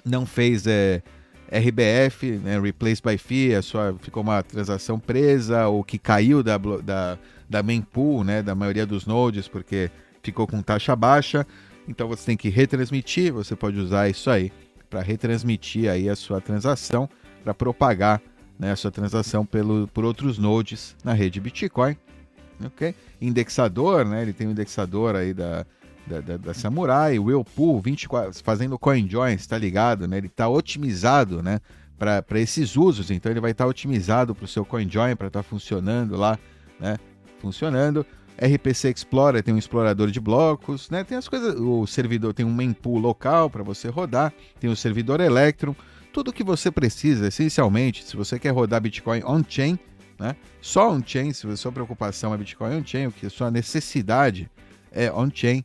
não 0.04 0.26
fez 0.26 0.66
é, 0.68 1.02
RBF, 1.52 2.32
né, 2.44 2.60
Replace 2.60 3.02
by 3.02 3.18
Fee, 3.18 3.56
a 3.56 3.62
sua, 3.62 3.96
ficou 4.02 4.22
uma 4.22 4.44
transação 4.44 5.00
presa 5.00 5.68
ou 5.68 5.84
que 5.84 5.98
caiu 5.98 6.44
da, 6.44 6.58
da, 6.58 7.18
da 7.50 7.64
main 7.64 7.82
pool, 7.82 8.24
né, 8.24 8.44
da 8.44 8.54
maioria 8.54 8.86
dos 8.86 9.06
nodes, 9.06 9.48
porque 9.48 9.90
ficou 10.22 10.46
com 10.46 10.62
taxa 10.62 10.96
baixa. 10.96 11.46
Então 11.88 12.08
você 12.08 12.26
tem 12.28 12.38
que 12.38 12.50
retransmitir, 12.50 13.34
você 13.34 13.56
pode 13.56 13.80
usar 13.80 14.08
isso 14.08 14.30
aí 14.30 14.52
para 14.90 15.02
retransmitir 15.02 15.90
aí 15.90 16.08
a 16.08 16.16
sua 16.16 16.40
transação 16.40 17.10
para 17.44 17.54
propagar 17.54 18.22
né, 18.58 18.72
a 18.72 18.76
sua 18.76 18.92
transação 18.92 19.46
pelo, 19.46 19.88
por 19.88 20.06
outros 20.06 20.38
nodes 20.38 20.96
na 21.04 21.14
rede 21.14 21.40
Bitcoin. 21.40 21.96
ok? 22.64 22.94
Indexador, 23.20 24.06
né, 24.06 24.22
ele 24.22 24.34
tem 24.34 24.48
um 24.48 24.52
indexador 24.52 25.16
aí 25.16 25.34
da, 25.34 25.66
da, 26.10 26.22
da, 26.22 26.38
da 26.38 26.54
Samurai, 26.54 27.20
Whirlpool 27.20 27.80
24, 27.80 28.44
fazendo 28.44 28.80
CoinJoin, 28.80 29.34
está 29.34 29.58
ligado? 29.58 30.08
Né, 30.08 30.18
ele 30.18 30.28
está 30.28 30.50
otimizado 30.50 31.44
né, 31.44 31.62
para 31.98 32.40
esses 32.40 32.76
usos, 32.76 33.12
então 33.12 33.32
ele 33.32 33.40
vai 33.40 33.52
estar 33.52 33.66
tá 33.66 33.70
otimizado 33.70 34.34
para 34.34 34.46
o 34.46 34.48
seu 34.48 34.66
CoinJoin, 34.66 35.16
para 35.16 35.28
estar 35.28 35.44
tá 35.44 35.44
funcionando 35.44 36.18
lá, 36.18 36.38
né, 36.80 36.98
funcionando. 37.40 38.06
RPC 38.42 38.90
Explorer 38.90 39.44
tem 39.44 39.54
um 39.54 39.58
explorador 39.58 40.10
de 40.10 40.20
blocos, 40.20 40.90
né? 40.90 41.04
Tem 41.04 41.18
as 41.18 41.28
coisas, 41.28 41.60
o 41.60 41.86
servidor 41.86 42.34
tem 42.34 42.46
um 42.46 42.54
mempool 42.54 42.98
local 42.98 43.50
para 43.50 43.64
você 43.64 43.90
rodar, 43.90 44.34
tem 44.62 44.70
o 44.70 44.78
servidor 44.78 45.20
Electron, 45.20 45.76
tudo 46.14 46.32
que 46.32 46.42
você 46.42 46.72
precisa, 46.72 47.28
essencialmente, 47.28 48.02
se 48.02 48.16
você 48.16 48.40
quer 48.40 48.52
rodar 48.52 48.80
Bitcoin 48.80 49.22
on-chain, 49.26 49.78
né? 50.18 50.38
Só 50.62 50.90
on-chain, 50.90 51.34
se 51.34 51.46
a 51.48 51.58
sua 51.58 51.74
preocupação 51.74 52.34
é 52.34 52.38
Bitcoin 52.38 52.78
on-chain, 52.78 53.08
o 53.08 53.12
que 53.12 53.26
a 53.26 53.30
sua 53.30 53.52
necessidade 53.52 54.50
é 54.90 55.12
on-chain, 55.12 55.64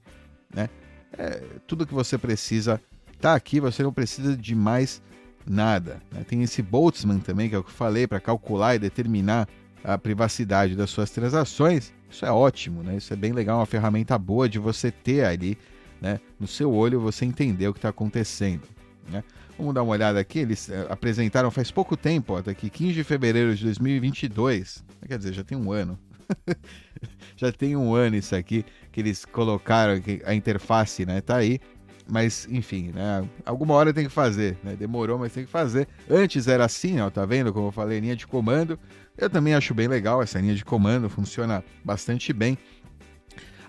né? 0.55 0.69
É, 1.17 1.43
tudo 1.67 1.87
que 1.87 1.95
você 1.95 2.17
precisa 2.19 2.81
tá 3.21 3.35
aqui, 3.35 3.61
você 3.61 3.83
não 3.83 3.93
precisa 3.93 4.37
de 4.37 4.55
mais 4.55 5.03
nada. 5.47 6.03
Né? 6.13 6.25
Tem 6.27 6.43
esse 6.43 6.63
Boltzmann 6.63 7.21
também, 7.21 7.49
que 7.49 7.55
é 7.55 7.59
o 7.59 7.65
que 7.65 7.71
eu 7.71 7.75
falei, 7.75 8.07
para 8.07 8.21
calcular 8.21 8.75
e 8.75 8.79
determinar 8.79 9.49
a 9.83 9.99
privacidade 9.99 10.75
das 10.75 10.91
suas 10.91 11.11
transações. 11.11 11.93
Isso 12.11 12.25
é 12.25 12.31
ótimo, 12.31 12.83
né? 12.83 12.97
Isso 12.97 13.13
é 13.13 13.17
bem 13.17 13.33
legal, 13.33 13.59
uma 13.59 13.67
ferramenta 13.67 14.17
boa 14.17 14.49
de 14.49 14.59
você 14.59 14.91
ter 14.91 15.25
ali, 15.25 15.59
né? 16.01 16.21
No 16.39 16.47
seu 16.47 16.73
olho, 16.73 17.01
você 17.01 17.25
entender 17.25 17.69
o 17.69 17.73
que 17.73 17.79
está 17.79 17.89
acontecendo, 17.89 18.63
né? 19.11 19.23
Vamos 19.59 19.75
dar 19.75 19.83
uma 19.83 19.93
olhada 19.93 20.19
aqui. 20.19 20.41
Eles 20.41 20.69
eh, 20.69 20.87
apresentaram 20.89 21.51
faz 21.51 21.71
pouco 21.71 21.97
tempo, 21.97 22.35
ó, 22.35 22.43
tá 22.43 22.51
aqui, 22.51 22.71
15 22.71 22.93
de 22.95 23.05
fevereiro 23.05 23.55
de 23.55 23.65
2022. 23.65 24.85
Quer 25.07 25.19
dizer, 25.19 25.33
já 25.33 25.45
tem 25.45 25.57
um 25.57 25.71
ano. 25.71 25.99
já 27.37 27.53
tem 27.53 27.77
um 27.77 27.95
ano 27.95 28.17
isso 28.17 28.35
aqui 28.35 28.65
que 28.93 29.01
eles 29.01 29.25
colocaram 29.25 30.01
a 30.25 30.35
interface, 30.35 31.05
né? 31.05 31.21
Tá 31.21 31.37
aí. 31.37 31.61
Mas, 32.07 32.47
enfim, 32.51 32.91
né? 32.95 33.27
Alguma 33.47 33.75
hora 33.75 33.93
tem 33.93 34.05
que 34.05 34.13
fazer, 34.13 34.59
né? 34.63 34.77
Demorou, 34.77 35.19
mas 35.19 35.33
tem 35.33 35.45
que 35.45 35.51
fazer. 35.51 35.89
Antes 36.09 36.47
era 36.47 36.65
assim, 36.65 37.01
ó, 37.01 37.09
tá 37.09 37.25
vendo? 37.25 37.53
Como 37.53 37.69
eu 37.69 37.73
falei, 37.73 37.99
linha 37.99 38.15
de 38.15 38.27
comando. 38.27 38.79
Eu 39.17 39.31
também 39.31 39.55
acho 39.55 39.73
bem 39.73 39.89
legal 39.89 40.23
essa 40.23 40.39
linha 40.39 40.55
de 40.55 40.65
comando, 40.65 41.09
funciona 41.09 41.65
bastante 41.83 42.33
bem. 42.33 42.59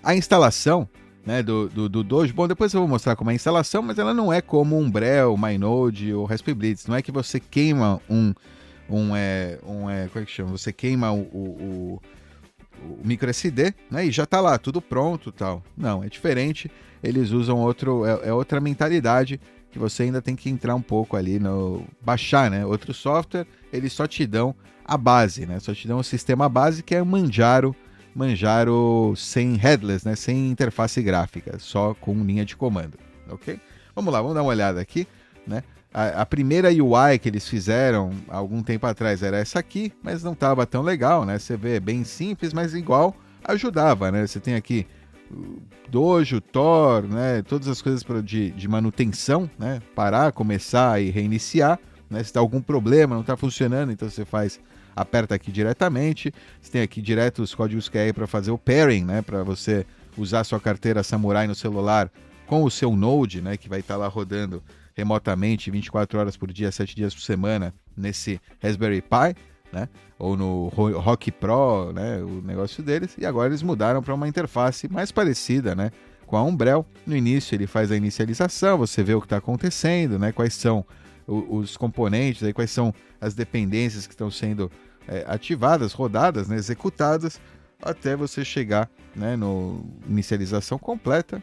A 0.02 0.14
instalação 0.14 0.88
né, 1.26 1.42
do, 1.42 1.68
do, 1.68 1.88
do, 1.88 2.04
Dojo. 2.04 2.32
Bom, 2.32 2.46
depois 2.46 2.72
eu 2.72 2.80
vou 2.80 2.88
mostrar 2.88 3.16
como 3.16 3.30
é 3.30 3.32
a 3.32 3.34
instalação, 3.34 3.82
mas 3.82 3.98
ela 3.98 4.14
não 4.14 4.32
é 4.32 4.40
como 4.40 4.78
um 4.78 4.88
Brel, 4.88 5.36
MyNode 5.36 6.14
ou 6.14 6.24
Raspberry. 6.24 6.76
Não 6.86 6.94
é 6.94 7.02
que 7.02 7.10
você 7.10 7.40
queima 7.40 8.00
um, 8.08 8.32
um, 8.88 9.16
é, 9.16 9.58
um 9.66 9.90
é, 9.90 10.08
como 10.08 10.22
é 10.22 10.26
que 10.26 10.32
chama? 10.32 10.50
Você 10.50 10.72
queima 10.72 11.12
o, 11.12 11.20
o, 11.20 12.02
o, 12.82 13.06
micro 13.06 13.28
SD, 13.30 13.74
né, 13.90 14.06
e 14.06 14.10
já 14.10 14.24
está 14.24 14.40
lá, 14.40 14.58
tudo 14.58 14.80
pronto 14.80 15.30
tal. 15.32 15.62
Não, 15.76 16.02
é 16.02 16.08
diferente. 16.08 16.70
Eles 17.02 17.30
usam 17.30 17.58
outro, 17.58 18.04
é, 18.04 18.28
é, 18.28 18.32
outra 18.32 18.60
mentalidade 18.60 19.40
que 19.70 19.78
você 19.78 20.04
ainda 20.04 20.22
tem 20.22 20.34
que 20.34 20.48
entrar 20.48 20.74
um 20.74 20.82
pouco 20.82 21.16
ali 21.16 21.38
no 21.38 21.84
baixar, 22.00 22.50
né? 22.50 22.64
Outro 22.64 22.94
software, 22.94 23.46
eles 23.72 23.92
só 23.92 24.06
te 24.06 24.26
dão 24.26 24.54
a 24.84 24.96
base, 24.96 25.44
né? 25.44 25.60
Só 25.60 25.74
te 25.74 25.86
dão 25.86 25.98
o 25.98 26.04
sistema 26.04 26.48
base 26.48 26.82
que 26.82 26.94
é 26.94 27.02
o 27.02 27.06
Manjaro 27.06 27.76
Manjaro 28.16 29.12
sem 29.14 29.56
headless, 29.56 30.08
né? 30.08 30.16
sem 30.16 30.50
interface 30.50 31.02
gráfica, 31.02 31.58
só 31.58 31.92
com 31.92 32.24
linha 32.24 32.46
de 32.46 32.56
comando, 32.56 32.98
ok? 33.28 33.60
Vamos 33.94 34.10
lá, 34.10 34.22
vamos 34.22 34.34
dar 34.34 34.42
uma 34.42 34.48
olhada 34.48 34.80
aqui, 34.80 35.06
né? 35.46 35.62
A, 35.96 36.20
a 36.20 36.26
primeira 36.26 36.68
UI 36.68 37.18
que 37.18 37.26
eles 37.26 37.48
fizeram 37.48 38.10
algum 38.28 38.62
tempo 38.62 38.86
atrás 38.86 39.22
era 39.22 39.38
essa 39.38 39.58
aqui, 39.58 39.90
mas 40.02 40.22
não 40.22 40.34
estava 40.34 40.66
tão 40.66 40.82
legal, 40.82 41.24
né? 41.24 41.38
Você 41.38 41.56
vê, 41.56 41.80
bem 41.80 42.04
simples, 42.04 42.52
mas 42.52 42.74
igual 42.74 43.16
ajudava, 43.42 44.12
né? 44.12 44.26
Você 44.26 44.38
tem 44.38 44.56
aqui 44.56 44.86
Dojo, 45.88 46.38
Tor, 46.38 47.04
né? 47.04 47.40
Todas 47.40 47.66
as 47.66 47.80
coisas 47.80 48.04
de, 48.22 48.50
de 48.50 48.68
manutenção, 48.68 49.50
né? 49.58 49.80
Parar, 49.94 50.32
começar 50.32 51.00
e 51.00 51.08
reiniciar, 51.08 51.78
né? 52.10 52.18
Se 52.18 52.24
está 52.24 52.40
algum 52.40 52.60
problema, 52.60 53.14
não 53.14 53.22
está 53.22 53.34
funcionando, 53.34 53.90
então 53.90 54.10
você 54.10 54.26
faz 54.26 54.60
aperta 54.94 55.34
aqui 55.34 55.50
diretamente. 55.50 56.30
Você 56.60 56.72
tem 56.72 56.82
aqui 56.82 57.00
direto 57.00 57.40
os 57.40 57.54
códigos 57.54 57.88
QR 57.88 58.12
para 58.14 58.26
fazer 58.26 58.50
o 58.50 58.58
pairing, 58.58 59.06
né? 59.06 59.22
Para 59.22 59.42
você 59.42 59.86
usar 60.14 60.44
sua 60.44 60.60
carteira 60.60 61.02
Samurai 61.02 61.46
no 61.46 61.54
celular 61.54 62.12
com 62.46 62.64
o 62.64 62.70
seu 62.70 62.94
Node, 62.94 63.40
né? 63.40 63.56
Que 63.56 63.66
vai 63.66 63.80
estar 63.80 63.94
tá 63.94 64.00
lá 64.00 64.08
rodando 64.08 64.62
remotamente 64.96 65.70
24 65.70 66.18
horas 66.18 66.36
por 66.36 66.50
dia, 66.52 66.72
7 66.72 66.96
dias 66.96 67.14
por 67.14 67.20
semana 67.20 67.74
nesse 67.96 68.40
Raspberry 68.62 69.02
Pi. 69.02 69.36
Né? 69.72 69.88
Ou 70.18 70.36
no 70.36 70.68
Rock 70.68 71.30
Pro, 71.32 71.92
né? 71.92 72.22
O 72.22 72.40
negócio 72.40 72.82
deles. 72.82 73.14
E 73.18 73.26
agora 73.26 73.48
eles 73.48 73.62
mudaram 73.62 74.00
para 74.02 74.14
uma 74.14 74.28
interface 74.28 74.88
mais 74.88 75.10
parecida, 75.10 75.74
né? 75.74 75.90
Com 76.24 76.36
a 76.36 76.42
Umbrel. 76.42 76.86
No 77.04 77.16
início 77.16 77.54
ele 77.54 77.66
faz 77.66 77.90
a 77.90 77.96
inicialização, 77.96 78.78
você 78.78 79.02
vê 79.02 79.12
o 79.12 79.20
que 79.20 79.26
está 79.26 79.36
acontecendo, 79.36 80.18
né? 80.18 80.30
Quais 80.30 80.54
são 80.54 80.86
os 81.26 81.76
componentes, 81.76 82.44
aí, 82.44 82.52
quais 82.52 82.70
são 82.70 82.94
as 83.20 83.34
dependências 83.34 84.06
que 84.06 84.14
estão 84.14 84.30
sendo 84.30 84.70
é, 85.08 85.24
ativadas, 85.26 85.92
rodadas, 85.92 86.48
né, 86.48 86.56
executadas, 86.56 87.40
até 87.82 88.16
você 88.16 88.44
chegar 88.44 88.88
né, 89.14 89.36
no 89.36 89.84
inicialização 90.08 90.78
completa, 90.78 91.42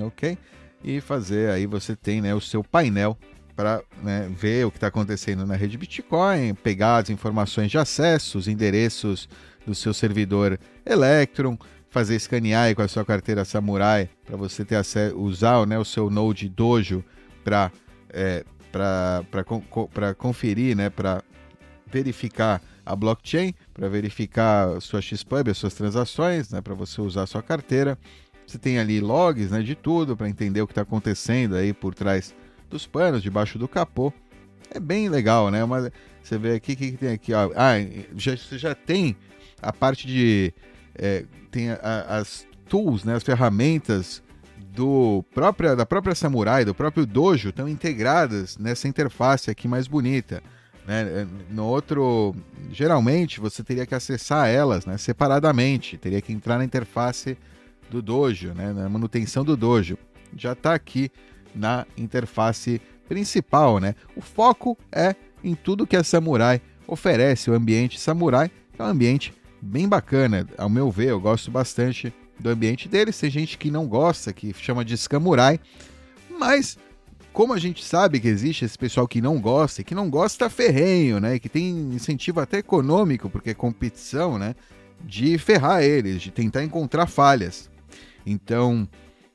ok? 0.00 0.38
E 0.82 1.00
fazer 1.00 1.50
aí 1.50 1.66
você 1.66 1.96
tem 1.96 2.20
né, 2.20 2.34
o 2.34 2.40
seu 2.40 2.62
painel 2.62 3.16
para 3.56 3.82
né, 4.02 4.30
ver 4.30 4.66
o 4.66 4.70
que 4.70 4.76
está 4.76 4.86
acontecendo 4.86 5.44
na 5.44 5.56
rede 5.56 5.76
Bitcoin, 5.76 6.54
pegar 6.54 6.98
as 6.98 7.10
informações 7.10 7.70
de 7.70 7.76
acesso, 7.76 8.38
os 8.38 8.46
endereços 8.46 9.28
do 9.66 9.74
seu 9.74 9.92
servidor 9.92 10.58
Electron, 10.86 11.58
fazer 11.90 12.14
escanear 12.14 12.72
com 12.74 12.82
a 12.82 12.88
sua 12.88 13.04
carteira 13.04 13.44
Samurai 13.44 14.08
para 14.24 14.36
você 14.36 14.64
ter 14.64 14.76
acesso, 14.76 15.16
usar 15.18 15.66
né, 15.66 15.78
o 15.78 15.84
seu 15.84 16.08
Node 16.08 16.48
Dojo 16.48 17.04
para 17.42 17.72
é, 18.10 18.44
para 18.70 20.14
conferir, 20.14 20.76
né, 20.76 20.90
para 20.90 21.22
verificar 21.86 22.62
a 22.84 22.94
blockchain, 22.94 23.54
para 23.74 23.88
verificar 23.88 24.80
sua 24.80 25.00
XPub, 25.00 25.50
as 25.50 25.58
suas 25.58 25.74
transações, 25.74 26.50
né, 26.50 26.60
para 26.60 26.74
você 26.74 27.00
usar 27.00 27.22
a 27.22 27.26
sua 27.26 27.42
carteira. 27.42 27.98
Você 28.48 28.56
tem 28.56 28.78
ali 28.78 28.98
logs 28.98 29.50
né, 29.50 29.60
de 29.60 29.74
tudo 29.74 30.16
para 30.16 30.26
entender 30.26 30.62
o 30.62 30.66
que 30.66 30.72
está 30.72 30.80
acontecendo 30.80 31.54
aí 31.54 31.74
por 31.74 31.94
trás 31.94 32.34
dos 32.70 32.86
panos, 32.86 33.22
debaixo 33.22 33.58
do 33.58 33.68
capô. 33.68 34.10
É 34.70 34.80
bem 34.80 35.10
legal, 35.10 35.50
né? 35.50 35.62
Mas 35.66 35.90
você 36.22 36.38
vê 36.38 36.54
aqui 36.54 36.72
o 36.72 36.76
que, 36.76 36.92
que, 36.92 36.96
tem 36.96 37.10
aqui. 37.10 37.34
Ó. 37.34 37.50
Ah, 37.54 37.74
já, 38.16 38.34
você 38.34 38.56
já 38.56 38.74
tem 38.74 39.14
a 39.60 39.70
parte 39.70 40.06
de. 40.06 40.54
É, 40.94 41.26
tem 41.50 41.70
a, 41.72 42.06
as 42.08 42.46
tools, 42.66 43.04
né, 43.04 43.14
as 43.16 43.22
ferramentas 43.22 44.22
do 44.74 45.22
própria, 45.34 45.76
da 45.76 45.84
própria 45.84 46.14
Samurai, 46.14 46.64
do 46.64 46.74
próprio 46.74 47.04
Dojo, 47.04 47.50
estão 47.50 47.68
integradas 47.68 48.56
nessa 48.56 48.88
interface 48.88 49.50
aqui 49.50 49.68
mais 49.68 49.86
bonita. 49.86 50.42
Né? 50.86 51.28
No 51.50 51.66
outro, 51.66 52.34
geralmente 52.72 53.40
você 53.40 53.62
teria 53.62 53.84
que 53.84 53.94
acessar 53.94 54.48
elas 54.48 54.86
né, 54.86 54.96
separadamente, 54.96 55.98
teria 55.98 56.22
que 56.22 56.32
entrar 56.32 56.56
na 56.56 56.64
interface 56.64 57.36
do 57.90 58.02
Dojo, 58.02 58.52
né, 58.54 58.72
na 58.72 58.88
manutenção 58.88 59.44
do 59.44 59.56
Dojo. 59.56 59.98
Já 60.36 60.52
está 60.52 60.74
aqui 60.74 61.10
na 61.54 61.86
interface 61.96 62.80
principal. 63.08 63.80
Né? 63.80 63.94
O 64.14 64.20
foco 64.20 64.76
é 64.92 65.14
em 65.42 65.54
tudo 65.54 65.86
que 65.86 65.96
a 65.96 66.04
Samurai 66.04 66.60
oferece, 66.86 67.50
o 67.50 67.54
ambiente 67.54 67.98
Samurai, 67.98 68.50
é 68.78 68.82
um 68.82 68.86
ambiente 68.86 69.34
bem 69.60 69.88
bacana, 69.88 70.46
ao 70.56 70.68
meu 70.68 70.90
ver, 70.90 71.10
eu 71.10 71.20
gosto 71.20 71.50
bastante 71.50 72.12
do 72.38 72.48
ambiente 72.48 72.88
deles. 72.88 73.18
Tem 73.18 73.30
gente 73.30 73.58
que 73.58 73.70
não 73.70 73.86
gosta, 73.86 74.32
que 74.32 74.54
chama 74.54 74.84
de 74.84 74.94
escamurai, 74.94 75.58
mas 76.38 76.78
como 77.32 77.52
a 77.52 77.58
gente 77.58 77.84
sabe 77.84 78.20
que 78.20 78.28
existe 78.28 78.64
esse 78.64 78.76
pessoal 78.76 79.06
que 79.06 79.20
não 79.20 79.40
gosta, 79.40 79.84
que 79.84 79.94
não 79.94 80.08
gosta 80.10 80.48
ferrenho, 80.48 81.20
né, 81.20 81.38
que 81.38 81.48
tem 81.48 81.70
incentivo 81.92 82.40
até 82.40 82.58
econômico, 82.58 83.28
porque 83.28 83.50
é 83.50 83.54
competição, 83.54 84.38
né, 84.38 84.54
de 85.04 85.38
ferrar 85.38 85.82
eles, 85.82 86.22
de 86.22 86.30
tentar 86.30 86.64
encontrar 86.64 87.06
falhas. 87.06 87.70
Então, 88.30 88.88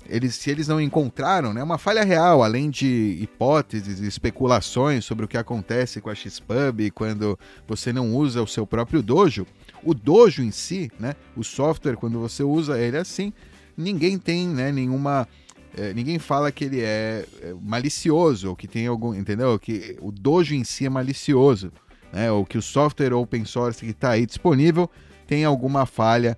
eles, 0.07 0.35
se 0.35 0.49
eles 0.49 0.67
não 0.67 0.81
encontraram, 0.81 1.53
né, 1.53 1.63
uma 1.63 1.77
falha 1.77 2.03
real, 2.03 2.43
além 2.43 2.69
de 2.69 3.17
hipóteses 3.21 3.99
e 3.99 4.07
especulações 4.07 5.05
sobre 5.05 5.25
o 5.25 5.27
que 5.27 5.37
acontece 5.37 6.01
com 6.01 6.09
a 6.09 6.15
Xpub 6.15 6.91
quando 6.93 7.39
você 7.67 7.93
não 7.93 8.13
usa 8.13 8.41
o 8.41 8.47
seu 8.47 8.67
próprio 8.67 9.01
dojo, 9.01 9.47
o 9.83 9.93
dojo 9.93 10.43
em 10.43 10.51
si, 10.51 10.91
né, 10.99 11.15
o 11.35 11.43
software, 11.43 11.95
quando 11.95 12.19
você 12.19 12.43
usa 12.43 12.79
ele 12.79 12.97
assim, 12.97 13.31
ninguém 13.77 14.17
tem 14.17 14.47
né, 14.47 14.71
nenhuma. 14.71 15.27
É, 15.75 15.91
ninguém 15.91 16.19
fala 16.19 16.51
que 16.51 16.65
ele 16.65 16.81
é, 16.81 17.25
é 17.41 17.53
malicioso, 17.59 18.49
ou 18.49 18.55
que 18.55 18.67
tem 18.67 18.85
algum. 18.85 19.15
Entendeu? 19.15 19.57
Que 19.57 19.97
o 20.01 20.11
dojo 20.11 20.53
em 20.53 20.63
si 20.63 20.85
é 20.85 20.89
malicioso, 20.89 21.71
né? 22.11 22.31
Ou 22.31 22.45
que 22.45 22.59
o 22.59 22.61
software 22.61 23.13
open 23.13 23.43
source 23.43 23.79
que 23.79 23.89
está 23.89 24.11
aí 24.11 24.25
disponível 24.25 24.87
tem 25.25 25.43
alguma 25.43 25.85
falha. 25.87 26.37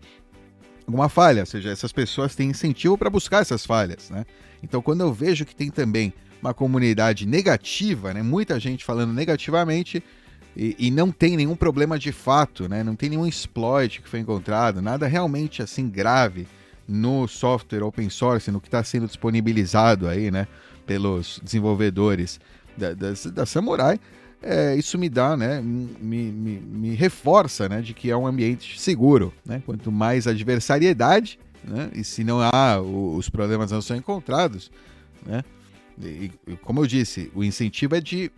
Alguma 0.87 1.09
falha, 1.09 1.41
ou 1.41 1.45
seja, 1.45 1.71
essas 1.71 1.91
pessoas 1.91 2.35
têm 2.35 2.51
incentivo 2.51 2.97
para 2.97 3.09
buscar 3.09 3.41
essas 3.41 3.65
falhas, 3.65 4.09
né? 4.09 4.25
Então, 4.61 4.81
quando 4.81 5.01
eu 5.01 5.11
vejo 5.11 5.45
que 5.45 5.55
tem 5.55 5.69
também 5.69 6.13
uma 6.41 6.53
comunidade 6.53 7.25
negativa, 7.25 8.13
né? 8.13 8.21
Muita 8.21 8.59
gente 8.59 8.85
falando 8.85 9.11
negativamente, 9.11 10.03
e, 10.55 10.75
e, 10.79 10.91
não 10.91 11.11
tem 11.11 11.35
nenhum 11.35 11.55
problema 11.55 11.99
de 11.99 12.11
fato, 12.11 12.69
né? 12.69 12.83
Não 12.83 12.95
tem 12.95 13.09
nenhum 13.09 13.27
exploit 13.27 14.01
que 14.01 14.07
foi 14.07 14.19
encontrado, 14.19 14.81
nada 14.81 15.05
realmente 15.05 15.61
assim 15.61 15.89
grave 15.89 16.47
no 16.87 17.27
software 17.27 17.83
open 17.83 18.09
source, 18.09 18.49
no 18.51 18.61
que 18.61 18.67
está 18.67 18.83
sendo 18.83 19.07
disponibilizado 19.07 20.07
aí, 20.07 20.31
né? 20.31 20.47
Pelos 20.85 21.41
desenvolvedores 21.43 22.39
da, 22.77 22.93
da, 22.93 23.11
da 23.33 23.45
Samurai. 23.45 23.99
É, 24.47 24.75
isso 24.75 24.95
me 24.99 25.09
dá, 25.09 25.35
né? 25.35 25.59
Me, 25.59 26.31
me, 26.31 26.59
me, 26.59 26.95
reforça, 26.95 27.67
né? 27.67 27.81
De 27.81 27.95
que 27.95 28.11
é 28.11 28.15
um 28.15 28.27
ambiente 28.27 28.79
seguro, 28.79 29.33
né? 29.43 29.59
Quanto 29.65 29.91
mais 29.91 30.27
adversariedade, 30.27 31.39
né? 31.63 31.89
E 31.95 32.03
se 32.03 32.23
não 32.23 32.39
há, 32.39 32.79
os 32.79 33.27
problemas 33.27 33.71
não 33.71 33.81
são 33.81 33.97
encontrados, 33.97 34.71
né? 35.25 35.43
E, 35.99 36.31
como 36.61 36.81
eu 36.81 36.85
disse, 36.85 37.31
o 37.33 37.43
incentivo 37.43 37.95
é 37.95 38.01
de 38.01 38.31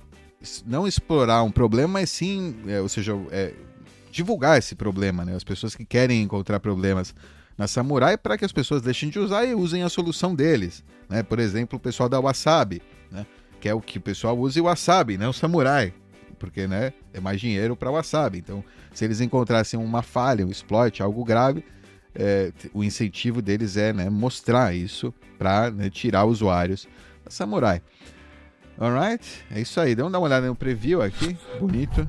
não 0.66 0.88
explorar 0.88 1.44
um 1.44 1.52
problema, 1.52 1.94
mas 2.00 2.10
sim, 2.10 2.56
é, 2.68 2.80
ou 2.80 2.88
seja, 2.88 3.14
é, 3.30 3.54
divulgar 4.10 4.58
esse 4.58 4.76
problema, 4.76 5.26
né? 5.26 5.36
As 5.36 5.44
pessoas 5.44 5.76
que 5.76 5.84
querem 5.84 6.22
encontrar 6.22 6.62
problemas 6.62 7.14
na 7.58 7.68
Samurai 7.68 8.18
para 8.18 8.38
que 8.38 8.46
as 8.46 8.54
pessoas 8.54 8.82
deixem 8.82 9.10
de 9.10 9.20
usar 9.20 9.44
e 9.44 9.54
usem 9.54 9.84
a 9.84 9.90
solução 9.90 10.34
deles, 10.34 10.86
né? 11.10 11.22
Por 11.22 11.38
exemplo, 11.38 11.78
o 11.78 11.82
pessoal 11.82 12.08
da 12.08 12.18
Wasabi, 12.18 12.82
né? 13.12 13.26
Que 13.60 13.70
é 13.70 13.74
o 13.74 13.82
que 13.82 13.98
o 13.98 14.02
pessoal 14.02 14.38
usa 14.38 14.62
o 14.62 14.66
Wasabi, 14.66 15.18
não 15.18 15.30
o 15.32 15.34
Samurai, 15.34 15.94
porque, 16.38 16.68
né? 16.68 16.94
É 17.14 17.20
mais 17.20 17.40
dinheiro 17.42 17.76
para 17.76 17.90
o 17.90 17.94
Wasabi. 17.94 18.40
Então, 18.40 18.64
se 18.94 19.06
eles 19.06 19.22
encontrassem 19.22 19.80
uma 19.80 20.02
falha, 20.02 20.46
um 20.46 20.52
exploit, 20.52 21.02
algo 21.02 21.24
grave, 21.24 21.64
é, 22.14 22.52
o 22.74 22.84
incentivo 22.84 23.42
deles 23.42 23.78
é 23.78 23.94
né, 23.94 24.10
mostrar 24.10 24.76
isso 24.76 25.14
para 25.38 25.70
né, 25.70 25.90
tirar 25.90 26.26
usuários 26.26 26.88
da 27.24 27.32
Samurai. 27.32 27.82
Alright? 28.80 29.46
É 29.52 29.60
isso 29.60 29.80
aí. 29.80 29.96
Vamos 29.96 30.12
dar 30.12 30.20
uma 30.20 30.28
olhada 30.28 30.48
no 30.48 30.56
preview 30.56 31.02
aqui. 31.02 31.38
Bonito. 31.60 32.08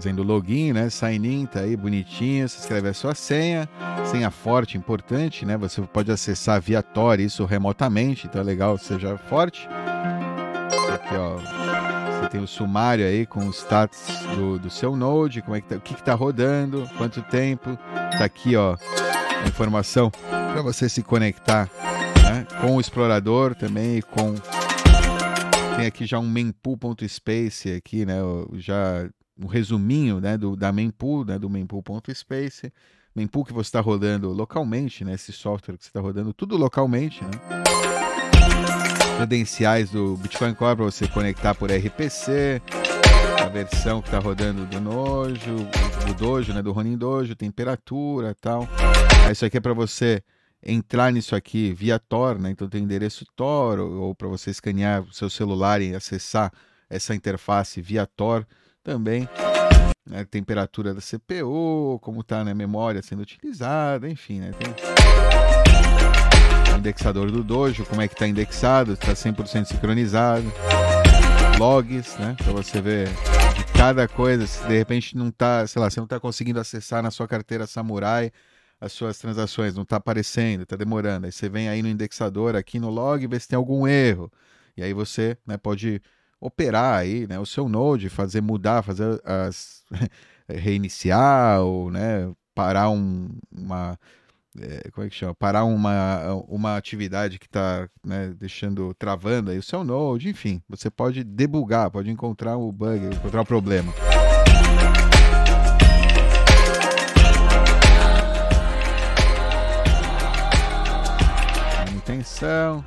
Fazendo 0.00 0.22
login, 0.22 0.72
né? 0.72 0.88
Sign 0.88 1.28
in, 1.28 1.46
tá 1.46 1.60
aí 1.60 1.76
bonitinho. 1.76 2.48
Você 2.48 2.58
escreve 2.58 2.88
a 2.88 2.94
sua 2.94 3.14
senha. 3.14 3.68
Senha 4.06 4.30
forte, 4.30 4.78
importante, 4.78 5.44
né? 5.44 5.58
Você 5.58 5.82
pode 5.82 6.10
acessar 6.10 6.60
via 6.60 6.82
Tor 6.82 7.20
isso 7.20 7.44
remotamente, 7.44 8.26
então 8.26 8.40
é 8.40 8.44
legal 8.44 8.78
seja 8.78 9.18
forte. 9.18 9.68
Aqui, 10.94 11.14
ó 11.14 11.38
você 12.20 12.28
tem 12.28 12.40
o 12.42 12.46
sumário 12.46 13.06
aí 13.06 13.24
com 13.24 13.46
os 13.46 13.56
status 13.56 14.06
do, 14.36 14.58
do 14.58 14.68
seu 14.68 14.94
Node, 14.94 15.40
como 15.40 15.56
é 15.56 15.60
que 15.62 15.68
tá, 15.68 15.76
o 15.76 15.80
que 15.80 15.94
está 15.94 16.14
rodando, 16.14 16.88
quanto 16.98 17.22
tempo. 17.22 17.78
Tá 18.18 18.24
aqui, 18.24 18.56
ó, 18.56 18.76
a 19.42 19.48
informação 19.48 20.10
para 20.10 20.60
você 20.60 20.86
se 20.86 21.02
conectar 21.02 21.70
né, 22.22 22.46
com 22.60 22.76
o 22.76 22.80
explorador 22.80 23.54
também 23.54 23.98
e 23.98 24.02
com 24.02 24.34
tem 25.76 25.86
aqui 25.86 26.04
já 26.04 26.18
um 26.18 26.28
mempool.space 26.28 27.72
aqui, 27.72 28.04
né, 28.04 28.18
já 28.54 29.08
um 29.40 29.46
resuminho, 29.46 30.20
né, 30.20 30.36
do 30.36 30.54
da 30.54 30.70
mempool, 30.70 31.24
né, 31.24 31.38
do 31.38 31.48
mempool.space. 31.48 32.72
Mempool 33.14 33.44
que 33.44 33.52
você 33.52 33.68
está 33.68 33.80
rodando 33.80 34.30
localmente, 34.30 35.04
né, 35.04 35.14
esse 35.14 35.32
software 35.32 35.76
que 35.76 35.84
você 35.84 35.88
está 35.88 36.00
rodando 36.00 36.32
tudo 36.32 36.56
localmente, 36.56 37.24
né? 37.24 37.30
credenciais 39.20 39.90
do 39.90 40.16
Bitcoin 40.16 40.54
Core 40.54 40.76
para 40.76 40.84
você 40.86 41.06
conectar 41.06 41.54
por 41.54 41.70
RPC, 41.70 42.62
a 43.44 43.48
versão 43.50 44.00
que 44.00 44.08
está 44.08 44.18
rodando 44.18 44.64
do 44.64 44.80
Nojo, 44.80 45.56
do 46.06 46.14
Dojo, 46.14 46.54
né, 46.54 46.62
do 46.62 46.72
Ronin 46.72 46.96
Dojo, 46.96 47.34
temperatura 47.34 48.34
tal. 48.40 48.66
Isso 49.30 49.44
aqui 49.44 49.58
é 49.58 49.60
para 49.60 49.74
você 49.74 50.22
entrar 50.64 51.12
nisso 51.12 51.36
aqui 51.36 51.74
via 51.74 51.98
Tor, 51.98 52.38
né? 52.38 52.50
Então 52.50 52.66
tem 52.66 52.82
endereço 52.82 53.26
Tor, 53.36 53.78
ou, 53.78 53.92
ou 54.00 54.14
para 54.14 54.26
você 54.26 54.50
escanear 54.50 55.02
o 55.02 55.12
seu 55.12 55.28
celular 55.28 55.82
e 55.82 55.94
acessar 55.94 56.50
essa 56.88 57.14
interface 57.14 57.80
via 57.82 58.06
Tor 58.06 58.46
também. 58.82 59.28
né, 60.06 60.24
temperatura 60.24 60.92
da 60.92 61.00
CPU, 61.00 61.98
como 62.00 62.20
está 62.20 62.44
né, 62.44 62.52
a 62.52 62.54
memória 62.54 63.02
sendo 63.02 63.22
utilizada, 63.22 64.08
enfim, 64.08 64.40
né, 64.40 64.50
tem 64.52 64.74
indexador 66.80 67.30
do 67.30 67.44
Dojo, 67.44 67.84
como 67.84 68.00
é 68.00 68.08
que 68.08 68.14
está 68.14 68.26
indexado, 68.26 68.94
está 68.94 69.12
100% 69.12 69.66
sincronizado, 69.66 70.50
logs, 71.58 72.16
né, 72.16 72.34
para 72.42 72.52
você 72.52 72.80
ver 72.80 73.08
cada 73.76 74.08
coisa, 74.08 74.46
se 74.46 74.66
de 74.66 74.78
repente 74.78 75.16
não 75.16 75.28
está, 75.28 75.66
sei 75.66 75.80
lá, 75.80 75.90
você 75.90 76.00
não 76.00 76.04
está 76.04 76.18
conseguindo 76.18 76.58
acessar 76.58 77.02
na 77.02 77.10
sua 77.10 77.28
carteira 77.28 77.66
Samurai 77.66 78.32
as 78.80 78.92
suas 78.92 79.18
transações, 79.18 79.74
não 79.74 79.82
está 79.82 79.96
aparecendo, 79.96 80.62
está 80.62 80.74
demorando, 80.74 81.26
aí 81.26 81.32
você 81.32 81.50
vem 81.50 81.68
aí 81.68 81.82
no 81.82 81.88
indexador, 81.88 82.56
aqui 82.56 82.80
no 82.80 82.88
log, 82.88 83.26
vê 83.26 83.38
se 83.38 83.46
tem 83.46 83.56
algum 83.58 83.86
erro, 83.86 84.32
e 84.74 84.82
aí 84.82 84.94
você 84.94 85.36
né, 85.46 85.58
pode 85.58 86.00
operar 86.40 86.98
aí, 86.98 87.26
né, 87.26 87.38
o 87.38 87.46
seu 87.46 87.68
Node, 87.68 88.08
fazer 88.08 88.40
mudar, 88.40 88.82
fazer 88.82 89.20
as 89.24 89.84
reiniciar 90.48 91.60
ou, 91.60 91.90
né, 91.90 92.32
parar 92.54 92.90
um, 92.90 93.28
uma 93.52 93.98
é, 94.58 94.90
como 94.90 95.06
é 95.06 95.10
que 95.10 95.14
chama? 95.14 95.34
Parar 95.34 95.64
uma, 95.64 96.34
uma 96.48 96.76
atividade 96.76 97.38
que 97.38 97.46
está 97.46 97.88
né, 98.04 98.34
deixando 98.36 98.92
travando 98.94 99.50
aí 99.50 99.58
o 99.58 99.62
seu 99.62 99.84
Node, 99.84 100.28
enfim, 100.28 100.60
você 100.68 100.90
pode 100.90 101.22
debugar, 101.22 101.90
pode 101.90 102.10
encontrar 102.10 102.56
o 102.56 102.72
bug, 102.72 103.06
encontrar 103.06 103.42
o 103.42 103.46
problema. 103.46 103.92
Manutenção, 111.86 112.84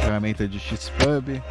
ferramenta 0.00 0.46
de 0.46 0.60
Xpub. 0.60 1.42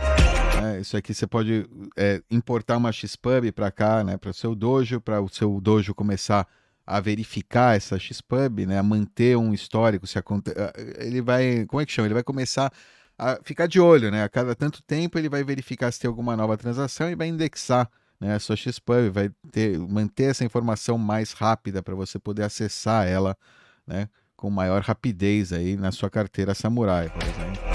Né? 0.62 0.82
Isso 0.82 0.96
aqui 0.96 1.14
você 1.14 1.26
pode 1.26 1.68
é, 1.98 2.22
importar 2.30 2.78
uma 2.78 2.92
Xpub 2.92 3.52
para 3.54 3.72
cá, 3.72 4.04
né, 4.04 4.18
para 4.18 4.30
o 4.30 4.34
seu 4.34 4.54
dojo, 4.54 5.02
para 5.02 5.20
o 5.22 5.28
seu 5.28 5.60
dojo 5.60 5.96
começar 5.96 6.48
a 6.86 7.00
verificar 7.00 7.76
essa 7.76 7.98
Xpub, 7.98 8.66
né, 8.66 8.78
a 8.78 8.84
manter 8.84 9.38
um 9.38 9.54
histórico, 9.54 10.06
se 10.06 10.20
aconte... 10.20 10.52
ele 11.00 11.22
vai, 11.22 11.66
como 11.66 11.82
é 11.82 11.86
que 11.86 11.92
chama? 11.92 12.08
Ele 12.08 12.14
vai 12.14 12.24
começar 12.24 12.72
a 13.18 13.40
ficar 13.44 13.68
de 13.68 13.80
olho, 13.80 14.12
né? 14.12 14.24
A 14.24 14.30
cada 14.30 14.56
tanto 14.56 14.82
tempo 14.84 15.18
ele 15.18 15.30
vai 15.30 15.44
verificar 15.44 15.92
se 15.92 16.00
tem 16.00 16.08
alguma 16.08 16.36
nova 16.36 16.58
transação 16.58 17.10
e 17.10 17.16
vai 17.16 17.28
indexar 17.28 17.90
né, 18.20 18.36
a 18.36 18.40
sua 18.40 18.56
Xpub, 18.56 19.10
vai 19.12 19.30
ter, 19.52 19.78
manter 19.78 20.26
essa 20.26 20.46
informação 20.46 20.98
mais 20.98 21.34
rápida 21.34 21.82
para 21.84 21.96
você 21.96 22.18
poder 22.18 22.44
acessar 22.44 23.08
ela, 23.08 23.38
né, 23.86 24.08
com 24.36 24.50
maior 24.50 24.82
rapidez 24.82 25.54
aí 25.54 25.76
na 25.76 25.92
sua 25.92 26.10
carteira 26.10 26.54
Samurai, 26.54 27.10
por 27.10 27.24
exemplo 27.24 27.73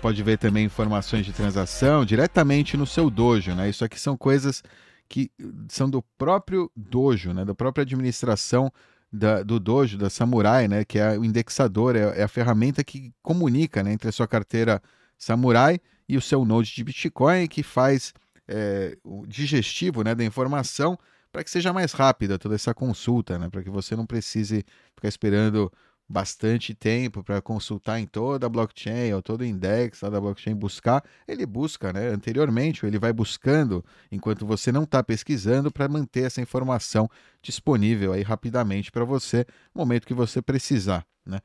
pode 0.00 0.22
ver 0.22 0.38
também 0.38 0.64
informações 0.64 1.26
de 1.26 1.32
transação 1.32 2.04
diretamente 2.04 2.76
no 2.76 2.86
seu 2.86 3.10
dojo, 3.10 3.54
né? 3.54 3.68
Isso 3.68 3.84
aqui 3.84 4.00
são 4.00 4.16
coisas 4.16 4.62
que 5.08 5.30
são 5.68 5.88
do 5.90 6.02
próprio 6.16 6.70
dojo, 6.74 7.32
né? 7.32 7.44
Da 7.44 7.54
própria 7.54 7.82
administração 7.82 8.72
da, 9.12 9.42
do 9.42 9.58
dojo, 9.58 9.98
da 9.98 10.08
Samurai, 10.08 10.68
né? 10.68 10.84
Que 10.84 10.98
é 10.98 11.18
o 11.18 11.24
indexador, 11.24 11.96
é, 11.96 12.20
é, 12.20 12.22
a 12.22 12.28
ferramenta 12.28 12.82
que 12.82 13.12
comunica 13.22 13.82
né? 13.82 13.92
entre 13.92 14.08
a 14.08 14.12
sua 14.12 14.26
carteira 14.26 14.80
Samurai 15.18 15.78
e 16.08 16.16
o 16.16 16.20
seu 16.20 16.44
node 16.44 16.74
de 16.74 16.82
Bitcoin, 16.84 17.46
que 17.46 17.62
faz 17.62 18.14
é, 18.48 18.96
o 19.04 19.26
digestivo 19.26 20.02
né? 20.02 20.14
da 20.14 20.24
informação 20.24 20.98
para 21.32 21.44
que 21.44 21.50
seja 21.50 21.72
mais 21.72 21.92
rápida 21.92 22.38
toda 22.38 22.54
essa 22.54 22.74
consulta, 22.74 23.38
né? 23.38 23.48
Para 23.48 23.62
que 23.62 23.70
você 23.70 23.94
não 23.94 24.06
precise 24.06 24.64
ficar 24.94 25.08
esperando 25.08 25.70
bastante 26.10 26.74
tempo 26.74 27.22
para 27.22 27.40
consultar 27.40 28.00
em 28.00 28.06
toda 28.06 28.44
a 28.44 28.48
blockchain 28.48 29.12
ou 29.12 29.22
todo 29.22 29.42
o 29.42 29.44
index 29.44 30.00
da 30.00 30.20
blockchain 30.20 30.56
buscar, 30.56 31.04
ele 31.26 31.46
busca, 31.46 31.92
né? 31.92 32.08
Anteriormente, 32.08 32.84
ele 32.84 32.98
vai 32.98 33.12
buscando 33.12 33.84
enquanto 34.10 34.44
você 34.44 34.72
não 34.72 34.82
está 34.82 35.04
pesquisando 35.04 35.70
para 35.70 35.88
manter 35.88 36.24
essa 36.24 36.40
informação 36.40 37.08
disponível 37.40 38.12
aí 38.12 38.22
rapidamente 38.22 38.90
para 38.90 39.04
você 39.04 39.46
no 39.72 39.82
momento 39.82 40.04
que 40.04 40.12
você 40.12 40.42
precisar, 40.42 41.06
né? 41.24 41.38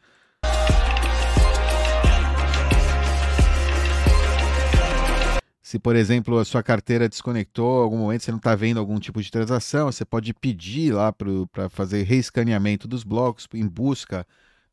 Se, 5.62 5.78
por 5.78 5.96
exemplo, 5.96 6.40
a 6.40 6.46
sua 6.46 6.64
carteira 6.64 7.10
desconectou, 7.10 7.82
em 7.82 7.84
algum 7.84 7.98
momento 7.98 8.24
você 8.24 8.32
não 8.32 8.38
está 8.38 8.56
vendo 8.56 8.80
algum 8.80 9.00
tipo 9.00 9.22
de 9.22 9.30
transação, 9.30 9.92
você 9.92 10.06
pode 10.06 10.34
pedir 10.34 10.94
lá 10.94 11.12
para 11.12 11.70
fazer 11.70 12.04
reescaneamento 12.04 12.88
dos 12.88 13.04
blocos 13.04 13.48
em 13.54 13.68
busca 13.68 14.26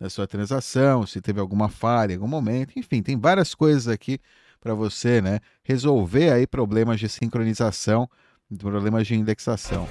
da 0.03 0.11
sua 0.11 0.27
transação, 0.27 1.07
se 1.07 1.21
teve 1.21 1.39
alguma 1.39 1.69
falha 1.69 2.17
algum 2.17 2.27
momento, 2.27 2.77
enfim, 2.77 3.01
tem 3.01 3.17
várias 3.17 3.55
coisas 3.55 3.87
aqui 3.87 4.19
para 4.61 4.75
você, 4.75 5.23
né, 5.23 5.39
resolver 5.63 6.33
aí 6.33 6.45
problemas 6.45 6.99
de 6.99 7.09
sincronização, 7.09 8.11
problemas 8.59 9.07
de 9.07 9.15
indexação. 9.15 9.89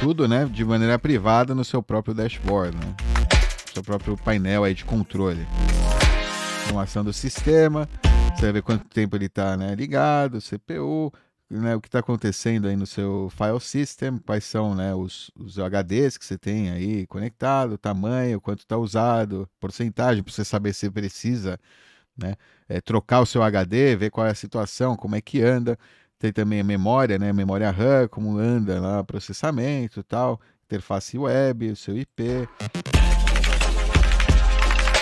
Tudo, 0.00 0.26
né, 0.26 0.44
de 0.46 0.64
maneira 0.64 0.98
privada 0.98 1.54
no 1.54 1.64
seu 1.64 1.80
próprio 1.80 2.12
dashboard, 2.12 2.76
né? 2.76 2.96
Seu 3.72 3.84
próprio 3.84 4.16
painel 4.16 4.64
aí 4.64 4.74
de 4.74 4.84
controle. 4.84 5.46
Informação 6.64 7.04
do 7.04 7.12
sistema, 7.12 7.88
você 8.34 8.42
vai 8.42 8.52
ver 8.54 8.62
quanto 8.62 8.88
tempo 8.88 9.14
ele 9.14 9.26
está 9.26 9.56
né, 9.56 9.72
ligado, 9.76 10.40
CPU, 10.40 11.12
né, 11.60 11.76
o 11.76 11.80
que 11.80 11.88
está 11.88 11.98
acontecendo 11.98 12.66
aí 12.66 12.76
no 12.76 12.86
seu 12.86 13.30
file 13.30 13.60
system, 13.60 14.18
quais 14.18 14.44
são 14.44 14.74
né, 14.74 14.94
os, 14.94 15.30
os 15.36 15.58
HDs 15.58 16.16
que 16.16 16.24
você 16.24 16.38
tem 16.38 16.70
aí 16.70 17.06
conectado, 17.06 17.76
tamanho, 17.76 18.40
quanto 18.40 18.60
está 18.60 18.76
usado, 18.78 19.48
porcentagem, 19.60 20.22
para 20.22 20.32
você 20.32 20.44
saber 20.44 20.72
se 20.72 20.90
precisa 20.90 21.58
né, 22.16 22.34
é, 22.68 22.80
trocar 22.80 23.20
o 23.20 23.26
seu 23.26 23.42
HD, 23.42 23.96
ver 23.96 24.10
qual 24.10 24.26
é 24.26 24.30
a 24.30 24.34
situação, 24.34 24.96
como 24.96 25.14
é 25.14 25.20
que 25.20 25.42
anda. 25.42 25.78
Tem 26.18 26.32
também 26.32 26.60
a 26.60 26.64
memória, 26.64 27.18
né, 27.18 27.32
memória 27.32 27.70
RAM, 27.70 28.08
como 28.08 28.38
anda 28.38 28.80
lá, 28.80 29.04
processamento 29.04 30.02
tal, 30.02 30.40
interface 30.64 31.18
web, 31.18 31.70
o 31.70 31.76
seu 31.76 31.98
IP. 31.98 32.48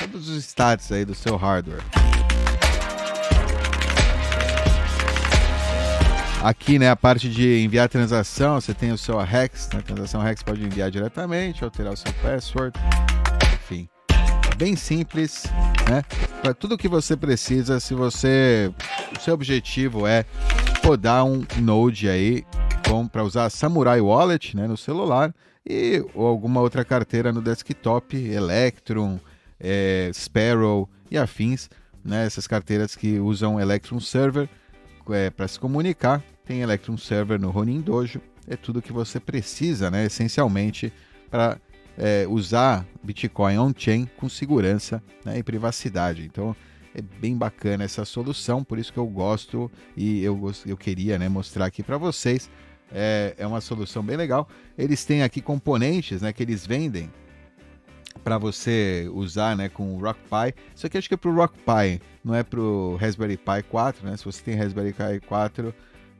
Todos 0.00 0.28
os 0.28 0.44
status 0.44 0.90
aí 0.90 1.04
do 1.04 1.14
seu 1.14 1.36
hardware. 1.36 1.82
Aqui, 6.42 6.78
né, 6.78 6.88
a 6.88 6.96
parte 6.96 7.28
de 7.28 7.62
enviar 7.62 7.86
transação, 7.86 8.58
você 8.58 8.72
tem 8.72 8.90
o 8.92 8.96
seu 8.96 9.18
Rex, 9.18 9.68
né, 9.74 9.82
transação 9.82 10.22
Rex 10.22 10.42
pode 10.42 10.64
enviar 10.64 10.90
diretamente, 10.90 11.62
alterar 11.62 11.92
o 11.92 11.96
seu 11.96 12.10
password, 12.14 12.78
enfim. 13.52 13.86
Bem 14.56 14.74
simples, 14.74 15.44
né? 15.86 16.02
Para 16.40 16.54
tudo 16.54 16.78
que 16.78 16.88
você 16.88 17.14
precisa, 17.14 17.78
se 17.78 17.92
você, 17.92 18.72
o 19.14 19.20
seu 19.20 19.34
objetivo 19.34 20.06
é 20.06 20.24
podar 20.82 21.26
um 21.26 21.44
Node 21.58 22.08
aí, 22.08 22.42
para 23.12 23.22
usar 23.22 23.50
Samurai 23.50 24.00
Wallet, 24.00 24.56
né, 24.56 24.66
no 24.66 24.78
celular 24.78 25.34
e 25.68 26.02
ou 26.14 26.26
alguma 26.26 26.62
outra 26.62 26.86
carteira 26.86 27.32
no 27.34 27.42
desktop, 27.42 28.16
Electrum, 28.16 29.20
é, 29.60 30.10
Sparrow 30.14 30.88
e 31.10 31.18
afins, 31.18 31.68
né, 32.02 32.24
essas 32.24 32.46
carteiras 32.46 32.96
que 32.96 33.18
usam 33.18 33.60
Electrum 33.60 34.00
Server 34.00 34.48
é, 35.12 35.30
para 35.30 35.48
se 35.48 35.58
comunicar. 35.58 36.22
Tem 36.44 36.60
Electrum 36.60 36.96
Server 36.96 37.40
no 37.40 37.50
Ronin 37.50 37.80
Dojo. 37.80 38.20
É 38.46 38.56
tudo 38.56 38.82
que 38.82 38.92
você 38.92 39.20
precisa, 39.20 39.90
né, 39.90 40.06
essencialmente, 40.06 40.92
para 41.30 41.58
é, 41.96 42.26
usar 42.28 42.86
Bitcoin 43.02 43.58
on-chain 43.58 44.08
com 44.16 44.28
segurança 44.28 45.02
né, 45.24 45.38
e 45.38 45.42
privacidade. 45.42 46.24
Então, 46.24 46.56
é 46.94 47.00
bem 47.00 47.36
bacana 47.36 47.84
essa 47.84 48.04
solução, 48.04 48.64
por 48.64 48.78
isso 48.78 48.92
que 48.92 48.98
eu 48.98 49.06
gosto 49.06 49.70
e 49.96 50.24
eu, 50.24 50.52
eu 50.66 50.76
queria 50.76 51.18
né, 51.18 51.28
mostrar 51.28 51.66
aqui 51.66 51.82
para 51.82 51.96
vocês. 51.96 52.50
É, 52.92 53.34
é 53.38 53.46
uma 53.46 53.60
solução 53.60 54.02
bem 54.02 54.16
legal. 54.16 54.48
Eles 54.76 55.04
têm 55.04 55.22
aqui 55.22 55.40
componentes 55.40 56.22
né, 56.22 56.32
que 56.32 56.42
eles 56.42 56.66
vendem 56.66 57.10
para 58.22 58.38
você 58.38 59.08
usar 59.12 59.56
né, 59.56 59.68
com 59.68 59.94
o 59.94 60.00
Rock 60.00 60.20
Pi. 60.20 60.54
Isso 60.74 60.86
aqui 60.86 60.98
acho 60.98 61.08
que 61.08 61.14
é 61.14 61.16
para 61.16 61.30
o 61.30 61.34
Rock 61.34 61.58
Pi, 61.58 62.00
não 62.24 62.34
é 62.34 62.42
para 62.42 62.60
o 62.60 62.96
Raspberry 62.96 63.36
Pi 63.36 63.62
4. 63.68 64.06
Né? 64.06 64.16
Se 64.16 64.24
você 64.24 64.42
tem 64.42 64.54
Raspberry 64.54 64.92
Pi 64.92 65.20
4, 65.26 65.74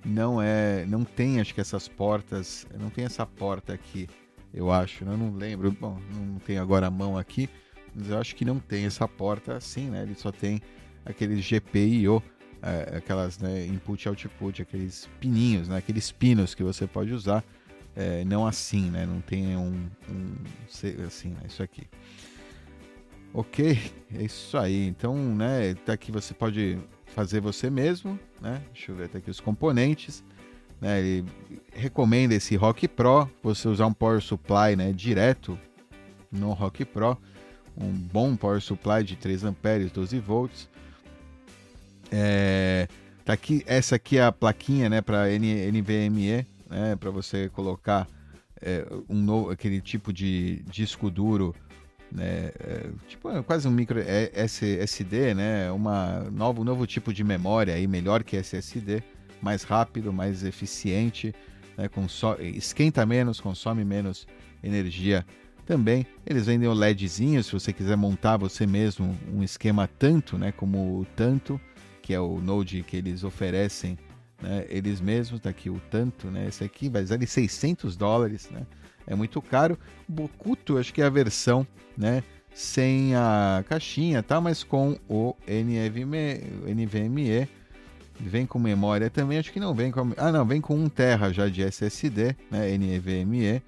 não 0.04 0.40
é, 0.40 0.84
não 0.86 1.04
tem 1.04 1.40
acho 1.40 1.54
que 1.54 1.60
essas 1.60 1.88
portas, 1.88 2.66
não 2.78 2.90
tem 2.90 3.04
essa 3.04 3.26
porta 3.26 3.72
aqui, 3.72 4.08
eu 4.52 4.70
acho. 4.70 5.04
Né? 5.04 5.12
Eu 5.12 5.18
não 5.18 5.32
lembro, 5.34 5.70
bom, 5.72 5.98
não 6.14 6.38
tenho 6.38 6.60
agora 6.62 6.86
a 6.86 6.90
mão 6.90 7.18
aqui, 7.18 7.48
mas 7.94 8.10
eu 8.10 8.18
acho 8.18 8.34
que 8.34 8.44
não 8.44 8.58
tem 8.58 8.86
essa 8.86 9.06
porta 9.06 9.56
assim, 9.56 9.90
né? 9.90 10.02
Ele 10.02 10.14
só 10.14 10.30
tem 10.30 10.60
aqueles 11.04 11.44
GPIO, 11.44 12.22
é, 12.62 12.98
aquelas 12.98 13.38
né, 13.38 13.66
input 13.66 14.08
output, 14.08 14.62
aqueles 14.62 15.08
pininhos, 15.18 15.68
né? 15.68 15.78
Aqueles 15.78 16.12
pinos 16.12 16.54
que 16.54 16.62
você 16.62 16.86
pode 16.86 17.12
usar 17.12 17.44
é, 17.96 18.24
não 18.24 18.46
assim, 18.46 18.90
né? 18.90 19.06
Não 19.06 19.20
tem 19.20 19.56
um, 19.56 19.88
um 20.08 20.34
assim, 21.06 21.30
né? 21.30 21.42
isso 21.46 21.62
aqui. 21.62 21.86
Ok, 23.32 23.78
é 24.14 24.22
isso 24.22 24.56
aí. 24.56 24.86
Então, 24.86 25.14
né? 25.16 25.74
Tá 25.86 25.92
aqui 25.92 26.10
você 26.10 26.34
pode 26.34 26.78
fazer 27.06 27.40
você 27.40 27.70
mesmo, 27.70 28.18
né? 28.40 28.62
Deixa 28.72 28.92
eu 28.92 28.96
ver 28.96 29.08
tá 29.08 29.18
aqui 29.18 29.30
os 29.30 29.40
componentes. 29.40 30.24
Né, 30.80 30.98
ele 30.98 31.26
recomenda 31.74 32.34
esse 32.34 32.56
Rock 32.56 32.88
Pro, 32.88 33.28
você 33.42 33.68
usar 33.68 33.84
um 33.84 33.92
power 33.92 34.22
supply, 34.22 34.74
né, 34.74 34.94
direto 34.94 35.58
no 36.32 36.54
Rock 36.54 36.86
Pro, 36.86 37.18
um 37.76 37.92
bom 37.92 38.34
power 38.34 38.62
supply 38.62 39.04
de 39.04 39.14
3 39.14 39.44
amperes, 39.44 39.92
12 39.92 40.18
volts. 40.18 40.70
É, 42.10 42.88
Tá 43.30 43.34
aqui, 43.34 43.62
essa 43.64 43.94
aqui 43.94 44.18
é 44.18 44.24
a 44.24 44.32
plaquinha, 44.32 44.88
né, 44.88 45.00
para 45.00 45.26
NVMe, 45.28 46.44
né, 46.70 46.96
para 46.96 47.10
você 47.10 47.48
colocar 47.48 48.06
é, 48.62 48.86
um 49.08 49.16
novo, 49.16 49.50
aquele 49.50 49.80
tipo 49.80 50.12
de 50.12 50.62
disco 50.70 51.10
duro, 51.10 51.54
né, 52.12 52.52
é, 52.58 52.90
tipo 53.08 53.30
é 53.30 53.42
quase 53.42 53.66
um 53.66 53.70
micro 53.70 53.98
SSD, 54.00 55.34
né, 55.34 55.70
uma 55.72 56.30
novo 56.30 56.64
novo 56.64 56.86
tipo 56.86 57.12
de 57.12 57.24
memória 57.24 57.74
aí 57.74 57.86
melhor 57.86 58.22
que 58.22 58.36
SSD, 58.36 59.02
mais 59.42 59.64
rápido, 59.64 60.12
mais 60.12 60.44
eficiente, 60.44 61.34
né, 61.76 61.88
esquenta 62.54 63.04
menos, 63.04 63.40
consome 63.40 63.84
menos 63.84 64.26
energia 64.62 65.26
também. 65.64 66.06
Eles 66.26 66.46
vendem 66.46 66.68
o 66.68 66.72
LEDzinho, 66.72 67.42
se 67.42 67.52
você 67.52 67.72
quiser 67.72 67.96
montar 67.96 68.36
você 68.36 68.66
mesmo 68.66 69.16
um 69.32 69.42
esquema 69.42 69.88
tanto, 69.98 70.36
né, 70.36 70.52
como 70.52 71.00
o 71.00 71.06
tanto, 71.16 71.60
que 72.02 72.12
é 72.12 72.20
o 72.20 72.40
Node 72.40 72.82
que 72.82 72.96
eles 72.96 73.24
oferecem, 73.24 73.96
né, 74.40 74.64
eles 74.68 75.00
mesmos, 75.00 75.40
tá 75.40 75.50
aqui 75.50 75.70
o 75.70 75.80
tanto, 75.90 76.28
né, 76.28 76.46
esse 76.48 76.64
aqui 76.64 76.88
vai 76.88 77.04
de 77.04 77.26
600 77.26 77.96
dólares, 77.96 78.48
né, 78.50 78.66
é 79.06 79.14
muito 79.14 79.40
caro. 79.40 79.78
Bokuto, 80.08 80.78
acho 80.78 80.92
que 80.92 81.02
é 81.02 81.06
a 81.06 81.10
versão, 81.10 81.66
né, 81.96 82.22
sem 82.54 83.14
a 83.14 83.64
caixinha, 83.68 84.22
tá, 84.22 84.40
mas 84.40 84.64
com 84.64 84.98
o 85.08 85.34
NVMe, 85.46 86.42
NVMe 86.74 87.48
vem 88.18 88.46
com 88.46 88.58
memória 88.58 89.08
também, 89.08 89.38
acho 89.38 89.52
que 89.52 89.60
não 89.60 89.74
vem 89.74 89.90
com, 89.90 90.12
ah 90.16 90.32
não, 90.32 90.44
vem 90.44 90.60
com 90.60 90.74
1 90.74 90.88
TB 90.88 91.32
já 91.32 91.48
de 91.48 91.62
SSD, 91.62 92.36
né, 92.50 92.76
NVMe, 92.76 93.62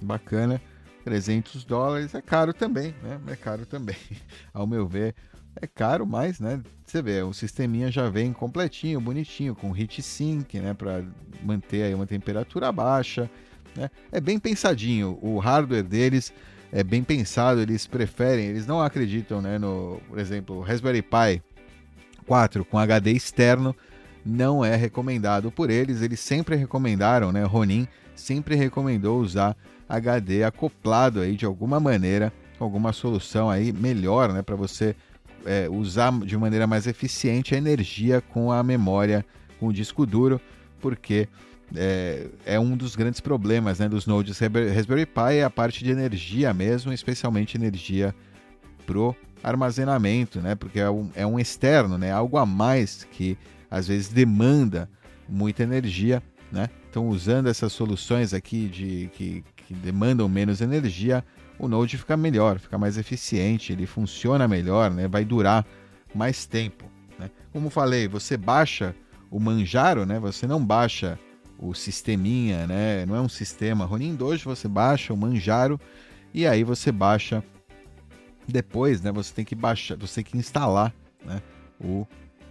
bacana. 0.00 0.60
300 1.04 1.64
dólares 1.64 2.14
é 2.14 2.22
caro 2.22 2.54
também, 2.54 2.94
né? 3.02 3.20
É 3.26 3.36
caro 3.36 3.66
também. 3.66 3.96
Ao 4.54 4.66
meu 4.66 4.86
ver, 4.86 5.14
é 5.60 5.66
caro, 5.66 6.06
mas, 6.06 6.40
né? 6.40 6.60
Você 6.84 7.02
vê, 7.02 7.22
o 7.22 7.32
sisteminha 7.32 7.90
já 7.90 8.08
vem 8.08 8.32
completinho, 8.32 9.00
bonitinho, 9.00 9.54
com 9.54 9.76
heat 9.76 10.02
sink, 10.02 10.58
né? 10.58 10.74
Para 10.74 11.04
manter 11.42 11.84
aí 11.84 11.94
uma 11.94 12.06
temperatura 12.06 12.70
baixa, 12.72 13.30
né? 13.76 13.90
É 14.10 14.20
bem 14.20 14.38
pensadinho. 14.38 15.18
O 15.20 15.38
hardware 15.38 15.82
deles 15.82 16.32
é 16.70 16.82
bem 16.82 17.02
pensado. 17.02 17.60
Eles 17.60 17.86
preferem, 17.86 18.46
eles 18.46 18.66
não 18.66 18.80
acreditam, 18.80 19.40
né? 19.40 19.58
No, 19.58 20.00
por 20.08 20.18
exemplo, 20.18 20.56
o 20.56 20.60
Raspberry 20.60 21.02
Pi 21.02 21.42
4 22.26 22.64
com 22.64 22.78
HD 22.78 23.12
externo 23.12 23.74
não 24.24 24.64
é 24.64 24.76
recomendado 24.76 25.50
por 25.50 25.70
eles. 25.70 26.02
Eles 26.02 26.20
sempre 26.20 26.56
recomendaram, 26.56 27.32
né? 27.32 27.44
Ronin 27.44 27.86
sempre 28.14 28.54
recomendou 28.54 29.20
usar 29.20 29.56
HD 29.88 30.44
acoplado 30.44 31.20
aí 31.20 31.36
de 31.36 31.44
alguma 31.44 31.78
maneira, 31.78 32.32
alguma 32.58 32.92
solução 32.92 33.50
aí 33.50 33.72
melhor, 33.72 34.32
né, 34.32 34.42
para 34.42 34.56
você 34.56 34.94
é, 35.46 35.68
usar 35.68 36.12
de 36.20 36.36
maneira 36.36 36.66
mais 36.66 36.86
eficiente 36.86 37.54
a 37.54 37.58
energia 37.58 38.20
com 38.20 38.52
a 38.52 38.62
memória, 38.62 39.24
com 39.58 39.68
o 39.68 39.72
disco 39.72 40.06
duro, 40.06 40.40
porque 40.80 41.28
é, 41.74 42.26
é 42.44 42.60
um 42.60 42.76
dos 42.76 42.94
grandes 42.96 43.20
problemas 43.20 43.78
né, 43.78 43.88
dos 43.88 44.06
nodes 44.06 44.38
Raspberry 44.38 45.06
Pi 45.06 45.36
é 45.36 45.44
a 45.44 45.50
parte 45.50 45.82
de 45.82 45.90
energia 45.90 46.52
mesmo, 46.52 46.92
especialmente 46.92 47.56
energia 47.56 48.14
pro 48.86 49.16
armazenamento, 49.42 50.40
né? 50.40 50.54
Porque 50.54 50.78
é 50.78 50.90
um, 50.90 51.10
é 51.14 51.26
um 51.26 51.38
externo, 51.38 51.98
né? 51.98 52.12
Algo 52.12 52.36
a 52.36 52.46
mais 52.46 53.04
que 53.10 53.36
às 53.70 53.88
vezes 53.88 54.08
demanda 54.08 54.88
muita 55.28 55.62
energia, 55.62 56.22
né? 56.50 56.68
Então, 56.88 57.08
usando 57.08 57.48
essas 57.48 57.72
soluções 57.72 58.34
aqui 58.34 58.68
de 58.68 59.10
que, 59.14 59.44
que 59.56 59.74
demandam 59.74 60.28
menos 60.28 60.60
energia, 60.60 61.24
o 61.62 61.68
Node 61.68 61.96
fica 61.96 62.16
melhor, 62.16 62.58
fica 62.58 62.76
mais 62.76 62.98
eficiente, 62.98 63.72
ele 63.72 63.86
funciona 63.86 64.48
melhor, 64.48 64.90
né? 64.90 65.06
vai 65.06 65.24
durar 65.24 65.64
mais 66.12 66.44
tempo. 66.44 66.84
Né? 67.16 67.30
Como 67.52 67.70
falei, 67.70 68.08
você 68.08 68.36
baixa 68.36 68.92
o 69.30 69.38
Manjaro, 69.38 70.04
né? 70.04 70.18
você 70.18 70.44
não 70.44 70.62
baixa 70.62 71.16
o 71.56 71.72
sisteminha, 71.72 72.66
né? 72.66 73.06
não 73.06 73.14
é 73.14 73.20
um 73.20 73.28
sistema. 73.28 73.84
Ronin 73.84 74.16
Dojo 74.16 74.50
você 74.50 74.66
baixa 74.66 75.14
o 75.14 75.16
Manjaro 75.16 75.80
e 76.34 76.48
aí 76.48 76.64
você 76.64 76.90
baixa 76.90 77.44
depois, 78.48 79.00
né? 79.00 79.12
Você 79.12 79.32
tem 79.32 79.44
que 79.44 79.54
baixar, 79.54 79.96
você 79.96 80.16
tem 80.16 80.32
que 80.32 80.36
instalar, 80.36 80.92
né? 81.24 81.40
O, 81.80 82.04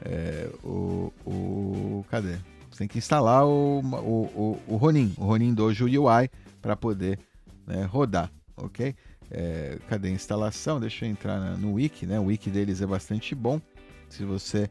é, 0.05 0.49
o, 0.63 1.11
o 1.25 2.05
cadê? 2.09 2.37
Você 2.69 2.79
tem 2.79 2.87
que 2.87 2.97
instalar 2.97 3.45
o, 3.45 3.79
o, 3.79 4.23
o, 4.33 4.59
o 4.67 4.77
Ronin, 4.77 5.13
o 5.17 5.25
Ronin 5.25 5.53
Dojo 5.53 5.85
UI 5.85 6.29
para 6.61 6.77
poder 6.77 7.19
né, 7.67 7.83
rodar, 7.83 8.31
ok? 8.61 8.95
É, 9.29 9.77
cadê 9.87 10.09
a 10.09 10.11
instalação? 10.11 10.79
Deixa 10.79 11.05
eu 11.05 11.09
entrar 11.09 11.39
na, 11.39 11.51
no 11.55 11.73
wiki, 11.73 12.05
né? 12.05 12.19
O 12.19 12.25
wiki 12.25 12.49
deles 12.49 12.81
é 12.81 12.85
bastante 12.85 13.33
bom. 13.33 13.61
Se 14.09 14.25
você 14.25 14.69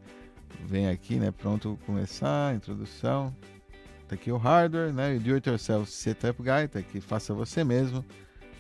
vem 0.67 0.89
aqui, 0.89 1.17
né? 1.17 1.31
Pronto, 1.31 1.79
começar, 1.87 2.55
introdução. 2.55 3.35
Tá 4.07 4.15
aqui 4.15 4.31
o 4.31 4.37
hardware, 4.37 4.93
né? 4.93 5.17
O 5.17 5.21
do 5.21 5.35
it 5.35 5.49
yourself 5.49 5.91
setup 5.91 6.43
guide, 6.43 6.69
tá 6.69 6.79
aqui, 6.79 7.01
faça 7.01 7.33
você 7.33 7.65
mesmo, 7.65 8.05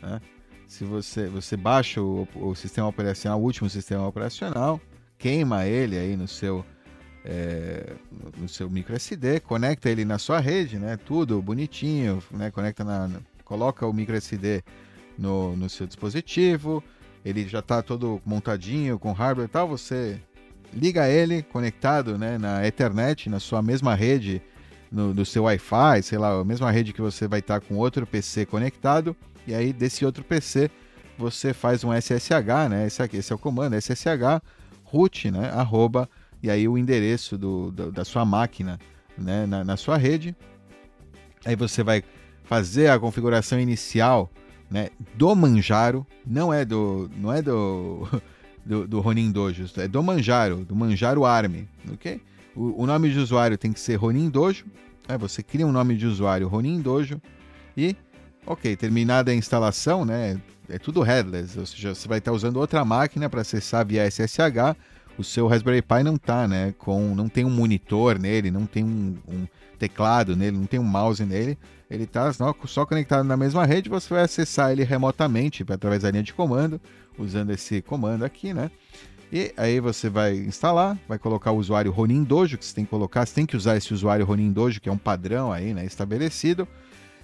né? 0.02 0.20
Se 0.66 0.84
você, 0.84 1.26
você 1.26 1.56
baixa 1.56 2.00
o, 2.00 2.26
o 2.36 2.54
sistema 2.54 2.86
operacional, 2.86 3.40
o 3.40 3.42
último 3.42 3.68
sistema 3.68 4.06
operacional, 4.06 4.80
queima 5.18 5.66
ele 5.66 5.98
aí 5.98 6.16
no 6.16 6.28
seu 6.28 6.64
é, 7.24 7.96
no 8.38 8.48
seu 8.48 8.70
micro 8.70 8.94
SD, 8.94 9.40
conecta 9.40 9.90
ele 9.90 10.04
na 10.04 10.18
sua 10.18 10.38
rede, 10.38 10.78
né? 10.78 10.96
Tudo 10.96 11.42
bonitinho, 11.42 12.22
né? 12.30 12.50
Conecta 12.50 12.84
na, 12.84 13.10
coloca 13.44 13.86
o 13.86 13.92
micro 13.92 14.16
SD 14.16 14.62
no, 15.20 15.54
no 15.54 15.68
seu 15.68 15.86
dispositivo, 15.86 16.82
ele 17.24 17.46
já 17.46 17.58
está 17.58 17.82
todo 17.82 18.20
montadinho 18.24 18.98
com 18.98 19.12
hardware 19.12 19.46
e 19.46 19.48
tal, 19.48 19.68
você 19.68 20.18
liga 20.72 21.08
ele 21.08 21.42
conectado, 21.42 22.16
né? 22.16 22.38
Na 22.38 22.66
Ethernet, 22.66 23.28
na 23.28 23.38
sua 23.38 23.60
mesma 23.60 23.94
rede, 23.94 24.40
no, 24.90 25.12
do 25.12 25.26
seu 25.26 25.44
Wi-Fi, 25.44 26.02
sei 26.02 26.18
lá, 26.18 26.40
a 26.40 26.44
mesma 26.44 26.70
rede 26.70 26.94
que 26.94 27.02
você 27.02 27.28
vai 27.28 27.40
estar 27.40 27.60
tá 27.60 27.66
com 27.66 27.76
outro 27.76 28.06
PC 28.06 28.46
conectado, 28.46 29.14
e 29.46 29.54
aí 29.54 29.72
desse 29.72 30.06
outro 30.06 30.24
PC 30.24 30.70
você 31.18 31.52
faz 31.52 31.84
um 31.84 31.92
SSH, 31.92 32.70
né? 32.70 32.86
Esse 32.86 33.02
aqui, 33.02 33.18
esse 33.18 33.30
é 33.30 33.36
o 33.36 33.38
comando, 33.38 33.76
SSH 33.76 34.40
root, 34.84 35.30
né? 35.30 35.50
Arroba 35.50 36.08
e 36.42 36.50
aí 36.50 36.66
o 36.66 36.78
endereço 36.78 37.36
do, 37.36 37.70
do 37.70 37.92
da 37.92 38.04
sua 38.04 38.24
máquina 38.24 38.78
né, 39.16 39.44
na, 39.46 39.62
na, 39.62 39.76
sua 39.76 39.96
rede. 39.96 40.34
Aí 41.44 41.54
você 41.54 41.82
vai 41.82 42.02
fazer 42.44 42.88
a 42.88 42.98
configuração 42.98 43.60
inicial 43.60 44.30
né, 44.70 44.90
do 45.14 45.34
Manjaro, 45.34 46.06
não 46.26 46.52
é 46.52 46.64
do 46.64 47.10
não 47.16 47.32
é 47.32 47.42
do, 47.42 48.06
do, 48.64 48.86
do 48.86 49.00
Ronin 49.00 49.30
Dojo, 49.30 49.64
é 49.76 49.88
do 49.88 50.02
Manjaro, 50.02 50.64
do 50.64 50.74
Manjaro 50.76 51.24
Army, 51.24 51.68
ok? 51.92 52.20
O, 52.54 52.82
o 52.82 52.86
nome 52.86 53.10
de 53.10 53.18
usuário 53.18 53.58
tem 53.58 53.72
que 53.72 53.80
ser 53.80 53.96
Ronin 53.96 54.28
Dojo, 54.28 54.66
aí 55.08 55.18
você 55.18 55.42
cria 55.42 55.66
um 55.66 55.72
nome 55.72 55.96
de 55.96 56.06
usuário 56.06 56.48
Ronin 56.48 56.80
Dojo 56.80 57.20
e, 57.76 57.96
ok, 58.46 58.76
terminada 58.76 59.30
a 59.30 59.34
instalação, 59.34 60.04
né, 60.04 60.40
é 60.68 60.78
tudo 60.78 61.02
headless, 61.02 61.58
ou 61.58 61.66
seja, 61.66 61.94
você 61.94 62.06
vai 62.06 62.18
estar 62.18 62.32
usando 62.32 62.56
outra 62.56 62.84
máquina 62.84 63.28
para 63.28 63.40
acessar 63.40 63.84
via 63.84 64.08
SSH, 64.08 64.76
o 65.18 65.24
seu 65.24 65.46
Raspberry 65.46 65.82
Pi 65.82 66.02
não 66.02 66.16
tá, 66.16 66.48
né? 66.48 66.74
Com, 66.78 67.14
não 67.14 67.28
tem 67.28 67.44
um 67.44 67.50
monitor 67.50 68.18
nele, 68.18 68.50
não 68.50 68.64
tem 68.64 68.82
um, 68.82 69.16
um 69.28 69.46
teclado 69.78 70.34
nele, 70.34 70.56
não 70.56 70.66
tem 70.66 70.80
um 70.80 70.84
mouse 70.84 71.24
nele. 71.24 71.58
Ele 71.90 72.04
está 72.04 72.32
só, 72.32 72.54
só 72.66 72.86
conectado 72.86 73.24
na 73.24 73.36
mesma 73.36 73.66
rede, 73.66 73.88
você 73.90 74.14
vai 74.14 74.22
acessar 74.22 74.70
ele 74.70 74.84
remotamente 74.84 75.64
através 75.68 76.02
da 76.02 76.10
linha 76.10 76.22
de 76.22 76.32
comando, 76.32 76.80
usando 77.18 77.50
esse 77.50 77.82
comando 77.82 78.24
aqui, 78.24 78.54
né? 78.54 78.70
E 79.32 79.52
aí 79.56 79.78
você 79.78 80.08
vai 80.08 80.36
instalar, 80.36 80.98
vai 81.08 81.18
colocar 81.18 81.52
o 81.52 81.56
usuário 81.56 81.92
Ronin 81.92 82.24
Dojo, 82.24 82.58
que 82.58 82.64
você 82.64 82.74
tem 82.74 82.84
que 82.84 82.90
colocar, 82.90 83.24
você 83.26 83.34
tem 83.34 83.46
que 83.46 83.56
usar 83.56 83.76
esse 83.76 83.94
usuário 83.94 84.24
Ronin 84.24 84.52
Dojo, 84.52 84.80
que 84.80 84.88
é 84.88 84.92
um 84.92 84.98
padrão 84.98 85.52
aí, 85.52 85.72
né, 85.72 85.84
estabelecido. 85.84 86.66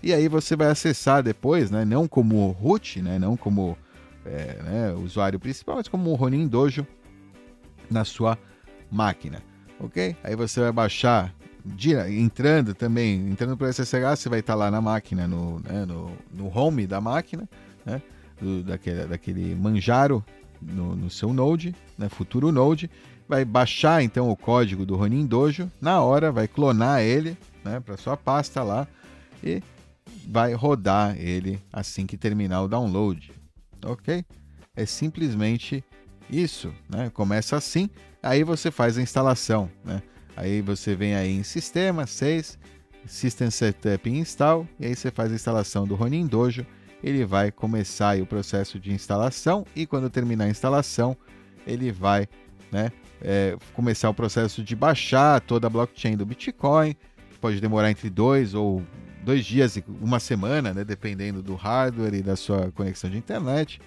E 0.02 0.12
aí 0.12 0.29
você 0.29 0.55
vai 0.55 0.68
acessar 0.68 1.22
depois, 1.22 1.70
né, 1.70 1.85
não 1.85 2.07
como 2.07 2.48
root, 2.52 3.02
né, 3.02 3.18
não 3.18 3.37
como 3.37 3.76
é, 4.24 4.62
né, 4.62 4.92
usuário 4.92 5.40
principal, 5.40 5.76
mas 5.76 5.88
como 5.88 6.11
o 6.11 6.14
Ronin 6.14 6.46
Dojo 6.46 6.87
na 7.90 8.05
sua 8.05 8.38
máquina, 8.90 9.42
ok? 9.81 10.16
Aí 10.22 10.37
você 10.37 10.61
vai 10.61 10.70
baixar, 10.70 11.35
entrando 12.09 12.74
também, 12.74 13.29
entrando 13.29 13.57
pelo 13.57 13.72
SSH, 13.72 14.20
você 14.20 14.29
vai 14.29 14.40
estar 14.40 14.55
lá 14.55 14.70
na 14.70 14.81
máquina, 14.81 15.26
no, 15.26 15.61
né, 15.61 15.85
no, 15.85 16.12
no 16.33 16.57
home 16.57 16.87
da 16.87 17.00
máquina, 17.00 17.48
né? 17.85 18.02
Do, 18.40 18.62
daquele, 18.62 19.07
daquele 19.07 19.55
Manjaro 19.55 20.24
no, 20.61 20.94
no, 20.94 21.11
seu 21.11 21.33
Node, 21.33 21.74
né, 21.96 22.09
futuro 22.09 22.52
Node, 22.52 22.90
vai 23.29 23.44
baixar 23.44 24.02
então 24.02 24.29
o 24.29 24.37
código 24.37 24.85
do 24.85 24.94
Ronin 24.94 25.26
Dojo, 25.26 25.70
na 25.81 26.00
hora 26.00 26.31
vai 26.31 26.46
clonar 26.46 27.00
ele 27.00 27.37
né, 27.64 27.81
para 27.81 27.96
sua 27.96 28.16
pasta 28.16 28.62
lá 28.62 28.87
e 29.42 29.62
vai 30.26 30.52
rodar 30.52 31.16
ele 31.18 31.59
assim 31.72 32.07
que 32.07 32.16
terminar 32.16 32.62
o 32.62 32.68
download, 32.68 33.33
ok? 33.85 34.24
É 34.74 34.85
simplesmente 34.85 35.83
isso, 36.29 36.72
né? 36.88 37.11
Começa 37.11 37.57
assim, 37.57 37.88
aí 38.22 38.44
você 38.44 38.70
faz 38.70 38.98
a 38.98 39.02
instalação, 39.02 39.70
né? 39.85 40.02
Aí 40.37 40.61
você 40.61 40.94
vem 40.94 41.14
aí 41.14 41.33
em 41.33 41.42
Sistema, 41.42 42.07
6, 42.07 42.59
System 43.07 43.51
Setup 43.51 44.11
Install, 44.11 44.68
e 44.79 44.87
aí 44.87 44.94
você 44.94 45.11
faz 45.11 45.33
a 45.33 45.35
instalação 45.35 45.87
do 45.87 45.94
Ronin 45.94 46.27
Dojo. 46.27 46.66
Ele 47.03 47.25
vai 47.25 47.51
começar 47.51 48.20
o 48.20 48.27
processo 48.27 48.79
de 48.79 48.92
instalação 48.92 49.64
e 49.75 49.87
quando 49.87 50.11
terminar 50.11 50.44
a 50.44 50.49
instalação, 50.49 51.16
ele 51.66 51.90
vai 51.90 52.27
né, 52.70 52.90
é, 53.20 53.57
começar 53.72 54.11
o 54.11 54.14
processo 54.14 54.62
de 54.62 54.77
baixar 54.77 55.40
toda 55.40 55.66
a 55.66 55.70
blockchain 55.70 56.16
do 56.16 56.27
Bitcoin. 56.27 56.94
Pode 57.40 57.61
demorar 57.61 57.90
entre 57.90 58.11
dois 58.11 58.55
ou 58.55 58.83
dois 59.22 59.44
dias 59.44 59.77
e 59.77 59.85
uma 60.01 60.20
semana, 60.20 60.72
né, 60.72 60.85
dependendo 60.85 61.42
do 61.42 61.55
hardware 61.55 62.14
e 62.14 62.22
da 62.22 62.37
sua 62.37 62.70
conexão 62.72 63.11
de 63.11 63.18
internet. 63.18 63.81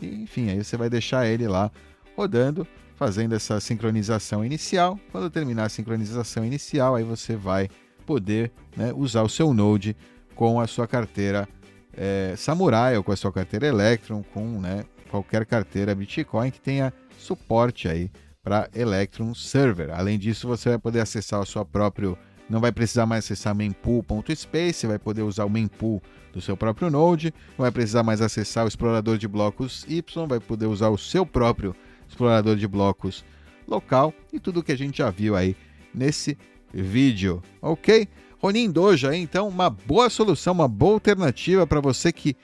E, 0.00 0.22
enfim, 0.22 0.50
aí 0.50 0.62
você 0.62 0.76
vai 0.76 0.88
deixar 0.88 1.26
ele 1.26 1.46
lá 1.46 1.70
rodando, 2.16 2.66
fazendo 2.98 3.34
essa 3.34 3.60
sincronização 3.60 4.44
inicial. 4.44 4.98
Quando 5.12 5.30
terminar 5.30 5.66
a 5.66 5.68
sincronização 5.68 6.44
inicial, 6.44 6.96
aí 6.96 7.04
você 7.04 7.36
vai 7.36 7.68
poder 8.04 8.50
né, 8.76 8.92
usar 8.94 9.22
o 9.22 9.28
seu 9.28 9.54
Node 9.54 9.96
com 10.34 10.60
a 10.60 10.66
sua 10.66 10.86
carteira 10.86 11.48
é, 11.96 12.34
Samurai 12.36 12.96
ou 12.96 13.04
com 13.04 13.12
a 13.12 13.16
sua 13.16 13.32
carteira 13.32 13.68
Electron, 13.68 14.24
com 14.34 14.60
né, 14.60 14.84
qualquer 15.10 15.46
carteira 15.46 15.94
Bitcoin 15.94 16.50
que 16.50 16.60
tenha 16.60 16.92
suporte 17.16 17.88
aí 17.88 18.10
para 18.42 18.68
Electron 18.74 19.32
Server. 19.32 19.90
Além 19.90 20.18
disso, 20.18 20.48
você 20.48 20.70
vai 20.70 20.78
poder 20.78 21.00
acessar 21.00 21.40
o 21.40 21.46
seu 21.46 21.64
próprio, 21.64 22.18
não 22.50 22.60
vai 22.60 22.72
precisar 22.72 23.06
mais 23.06 23.24
acessar 23.24 23.54
mempool.space, 23.54 24.86
vai 24.86 24.98
poder 24.98 25.22
usar 25.22 25.44
o 25.44 25.50
mempool 25.50 26.02
do 26.32 26.40
seu 26.40 26.56
próprio 26.56 26.90
Node, 26.90 27.32
não 27.56 27.62
vai 27.62 27.70
precisar 27.70 28.02
mais 28.02 28.20
acessar 28.20 28.64
o 28.64 28.68
explorador 28.68 29.18
de 29.18 29.28
blocos 29.28 29.84
Y, 29.88 30.26
vai 30.26 30.40
poder 30.40 30.66
usar 30.66 30.88
o 30.88 30.98
seu 30.98 31.24
próprio 31.24 31.76
explorador 32.08 32.56
de 32.56 32.66
blocos 32.66 33.24
local 33.66 34.14
e 34.32 34.40
tudo 34.40 34.62
que 34.62 34.72
a 34.72 34.76
gente 34.76 34.98
já 34.98 35.10
viu 35.10 35.36
aí 35.36 35.54
nesse 35.94 36.36
vídeo, 36.72 37.42
ok? 37.60 38.08
Ronin 38.40 38.70
Dojo 38.70 39.08
aí, 39.08 39.20
então, 39.20 39.48
uma 39.48 39.68
boa 39.68 40.08
solução, 40.08 40.52
uma 40.52 40.68
boa 40.68 40.94
alternativa 40.94 41.66
para 41.66 41.80
você 41.80 42.12
que 42.12 42.36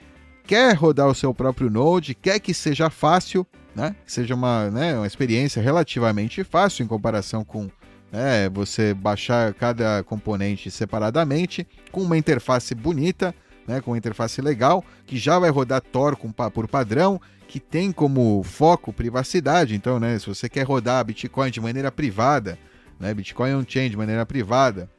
quer 0.45 0.75
rodar 0.75 1.07
o 1.07 1.15
seu 1.15 1.33
próprio 1.33 1.69
Node, 1.69 2.13
quer 2.13 2.39
que 2.39 2.53
seja 2.53 2.89
fácil, 2.89 3.45
né? 3.73 3.95
Seja 4.05 4.35
uma, 4.35 4.69
né, 4.69 4.97
uma 4.97 5.07
experiência 5.07 5.61
relativamente 5.61 6.43
fácil 6.43 6.83
em 6.83 6.87
comparação 6.87 7.43
com 7.43 7.69
né, 8.11 8.49
você 8.49 8.93
baixar 8.93 9.53
cada 9.53 10.03
componente 10.03 10.69
separadamente, 10.69 11.67
com 11.91 12.01
uma 12.01 12.17
interface 12.17 12.75
bonita, 12.75 13.33
né, 13.67 13.81
com 13.81 13.91
uma 13.91 13.97
interface 13.97 14.41
legal, 14.41 14.83
que 15.05 15.17
já 15.17 15.39
vai 15.39 15.49
rodar 15.49 15.81
Tor 15.81 16.15
com, 16.15 16.31
por 16.31 16.67
padrão, 16.67 17.19
que 17.55 17.59
tem 17.61 17.89
como 17.89 18.43
foco 18.43 18.91
privacidade. 18.91 19.75
Então, 19.75 19.97
né, 19.97 20.19
se 20.19 20.27
você 20.27 20.49
quer 20.49 20.63
rodar 20.63 21.05
Bitcoin 21.05 21.49
de 21.49 21.61
maneira 21.61 21.89
privada, 21.89 22.59
né, 22.99 23.13
Bitcoin 23.13 23.53
on-chain 23.53 23.89
de 23.89 23.95
maneira 23.95 24.25
privada, 24.25 24.89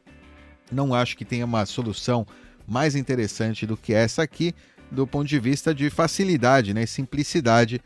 não 0.73 0.95
acho 0.95 1.19
que 1.19 1.25
tenha 1.27 1.45
uma 1.45 1.66
solução 1.66 2.27
mais 2.66 2.97
interessante 2.97 3.66
do 3.66 3.77
que 3.77 3.92
essa 3.92 4.23
aqui, 4.23 4.55
do 4.90 5.07
ponto 5.07 5.29
de 5.29 5.38
vista 5.38 5.75
de 5.75 5.90
facilidade 5.90 6.73
né, 6.73 6.87
simplicidade, 6.87 7.79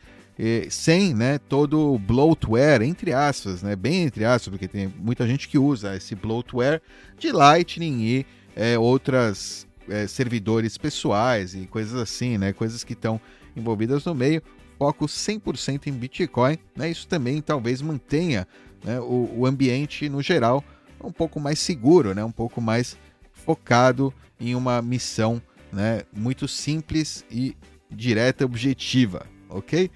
sem 0.71 1.15
né, 1.15 1.39
todo 1.39 1.93
o 1.93 1.99
bloatware, 1.99 2.83
entre 2.83 3.13
aspas, 3.13 3.65
né, 3.65 3.75
bem 3.75 4.05
entre 4.05 4.25
aspas, 4.25 4.53
porque 4.53 4.69
tem 4.69 4.87
muita 4.87 5.27
gente 5.27 5.49
que 5.49 5.59
usa 5.59 5.97
esse 5.97 6.15
bloatware 6.15 6.81
de 7.19 7.33
Lightning 7.33 8.03
e 8.03 8.27
é, 8.55 8.79
outras 8.79 9.67
é, 9.89 10.07
servidores 10.07 10.79
pessoais 10.79 11.57
e 11.57 11.67
coisas 11.67 12.01
assim, 12.01 12.39
né, 12.39 12.53
coisas 12.53 12.85
que 12.85 12.93
estão 12.93 13.21
envolvidas 13.57 14.05
no 14.05 14.15
meio, 14.15 14.41
foco 14.81 15.05
100% 15.05 15.89
em 15.89 15.93
Bitcoin. 15.93 16.57
Né, 16.75 16.91
isso 16.91 17.07
também 17.07 17.43
talvez 17.43 17.83
mantenha 17.83 18.49
né, 18.83 18.99
o, 18.99 19.31
o 19.37 19.47
ambiente 19.47 20.09
no 20.09 20.23
geral 20.23 20.65
um 21.05 21.13
pouco 21.13 21.39
mais 21.39 21.59
seguro, 21.59 22.15
né? 22.15 22.25
um 22.25 22.33
pouco 22.33 22.61
mais 22.61 22.97
focado 23.33 24.13
em 24.39 24.55
uma 24.55 24.81
missão 24.81 25.41
né? 25.71 26.03
muito 26.15 26.49
simples 26.49 27.25
e 27.31 27.57
direta 27.91 28.45
objetiva, 28.45 29.27
ok? 29.49 29.91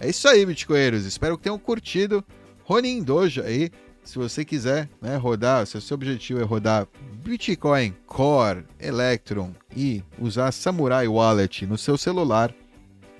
É 0.00 0.08
isso 0.08 0.28
aí, 0.28 0.44
Bitcoinheiros. 0.44 1.04
Espero 1.04 1.36
que 1.36 1.44
tenham 1.44 1.58
curtido. 1.58 2.24
Ronin 2.64 3.02
Dojo 3.02 3.42
aí, 3.42 3.70
se 4.02 4.16
você 4.16 4.44
quiser 4.44 4.88
né, 5.00 5.16
rodar, 5.16 5.66
se 5.66 5.76
o 5.76 5.80
seu 5.80 5.96
objetivo 5.96 6.40
é 6.40 6.44
rodar 6.44 6.86
Bitcoin, 7.24 7.94
Core, 8.06 8.64
Electron 8.78 9.52
e 9.76 10.02
usar 10.18 10.52
Samurai 10.52 11.06
Wallet 11.08 11.66
no 11.66 11.76
seu 11.76 11.96
celular, 11.96 12.54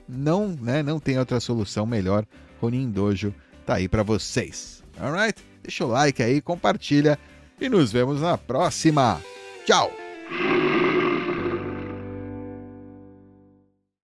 não, 0.08 0.48
né, 0.48 0.82
não 0.82 0.98
tem 0.98 1.18
outra 1.18 1.40
solução 1.40 1.86
melhor. 1.86 2.24
Ronin 2.60 2.90
Dojo 2.90 3.34
tá 3.66 3.74
aí 3.74 3.88
para 3.88 4.02
vocês. 4.02 4.82
Alright? 4.98 5.42
Deixa 5.62 5.84
o 5.84 5.88
like 5.88 6.22
aí, 6.22 6.40
compartilha 6.40 7.18
e 7.60 7.68
nos 7.68 7.92
vemos 7.92 8.20
na 8.20 8.36
próxima. 8.36 9.20
Tchau! 9.64 9.90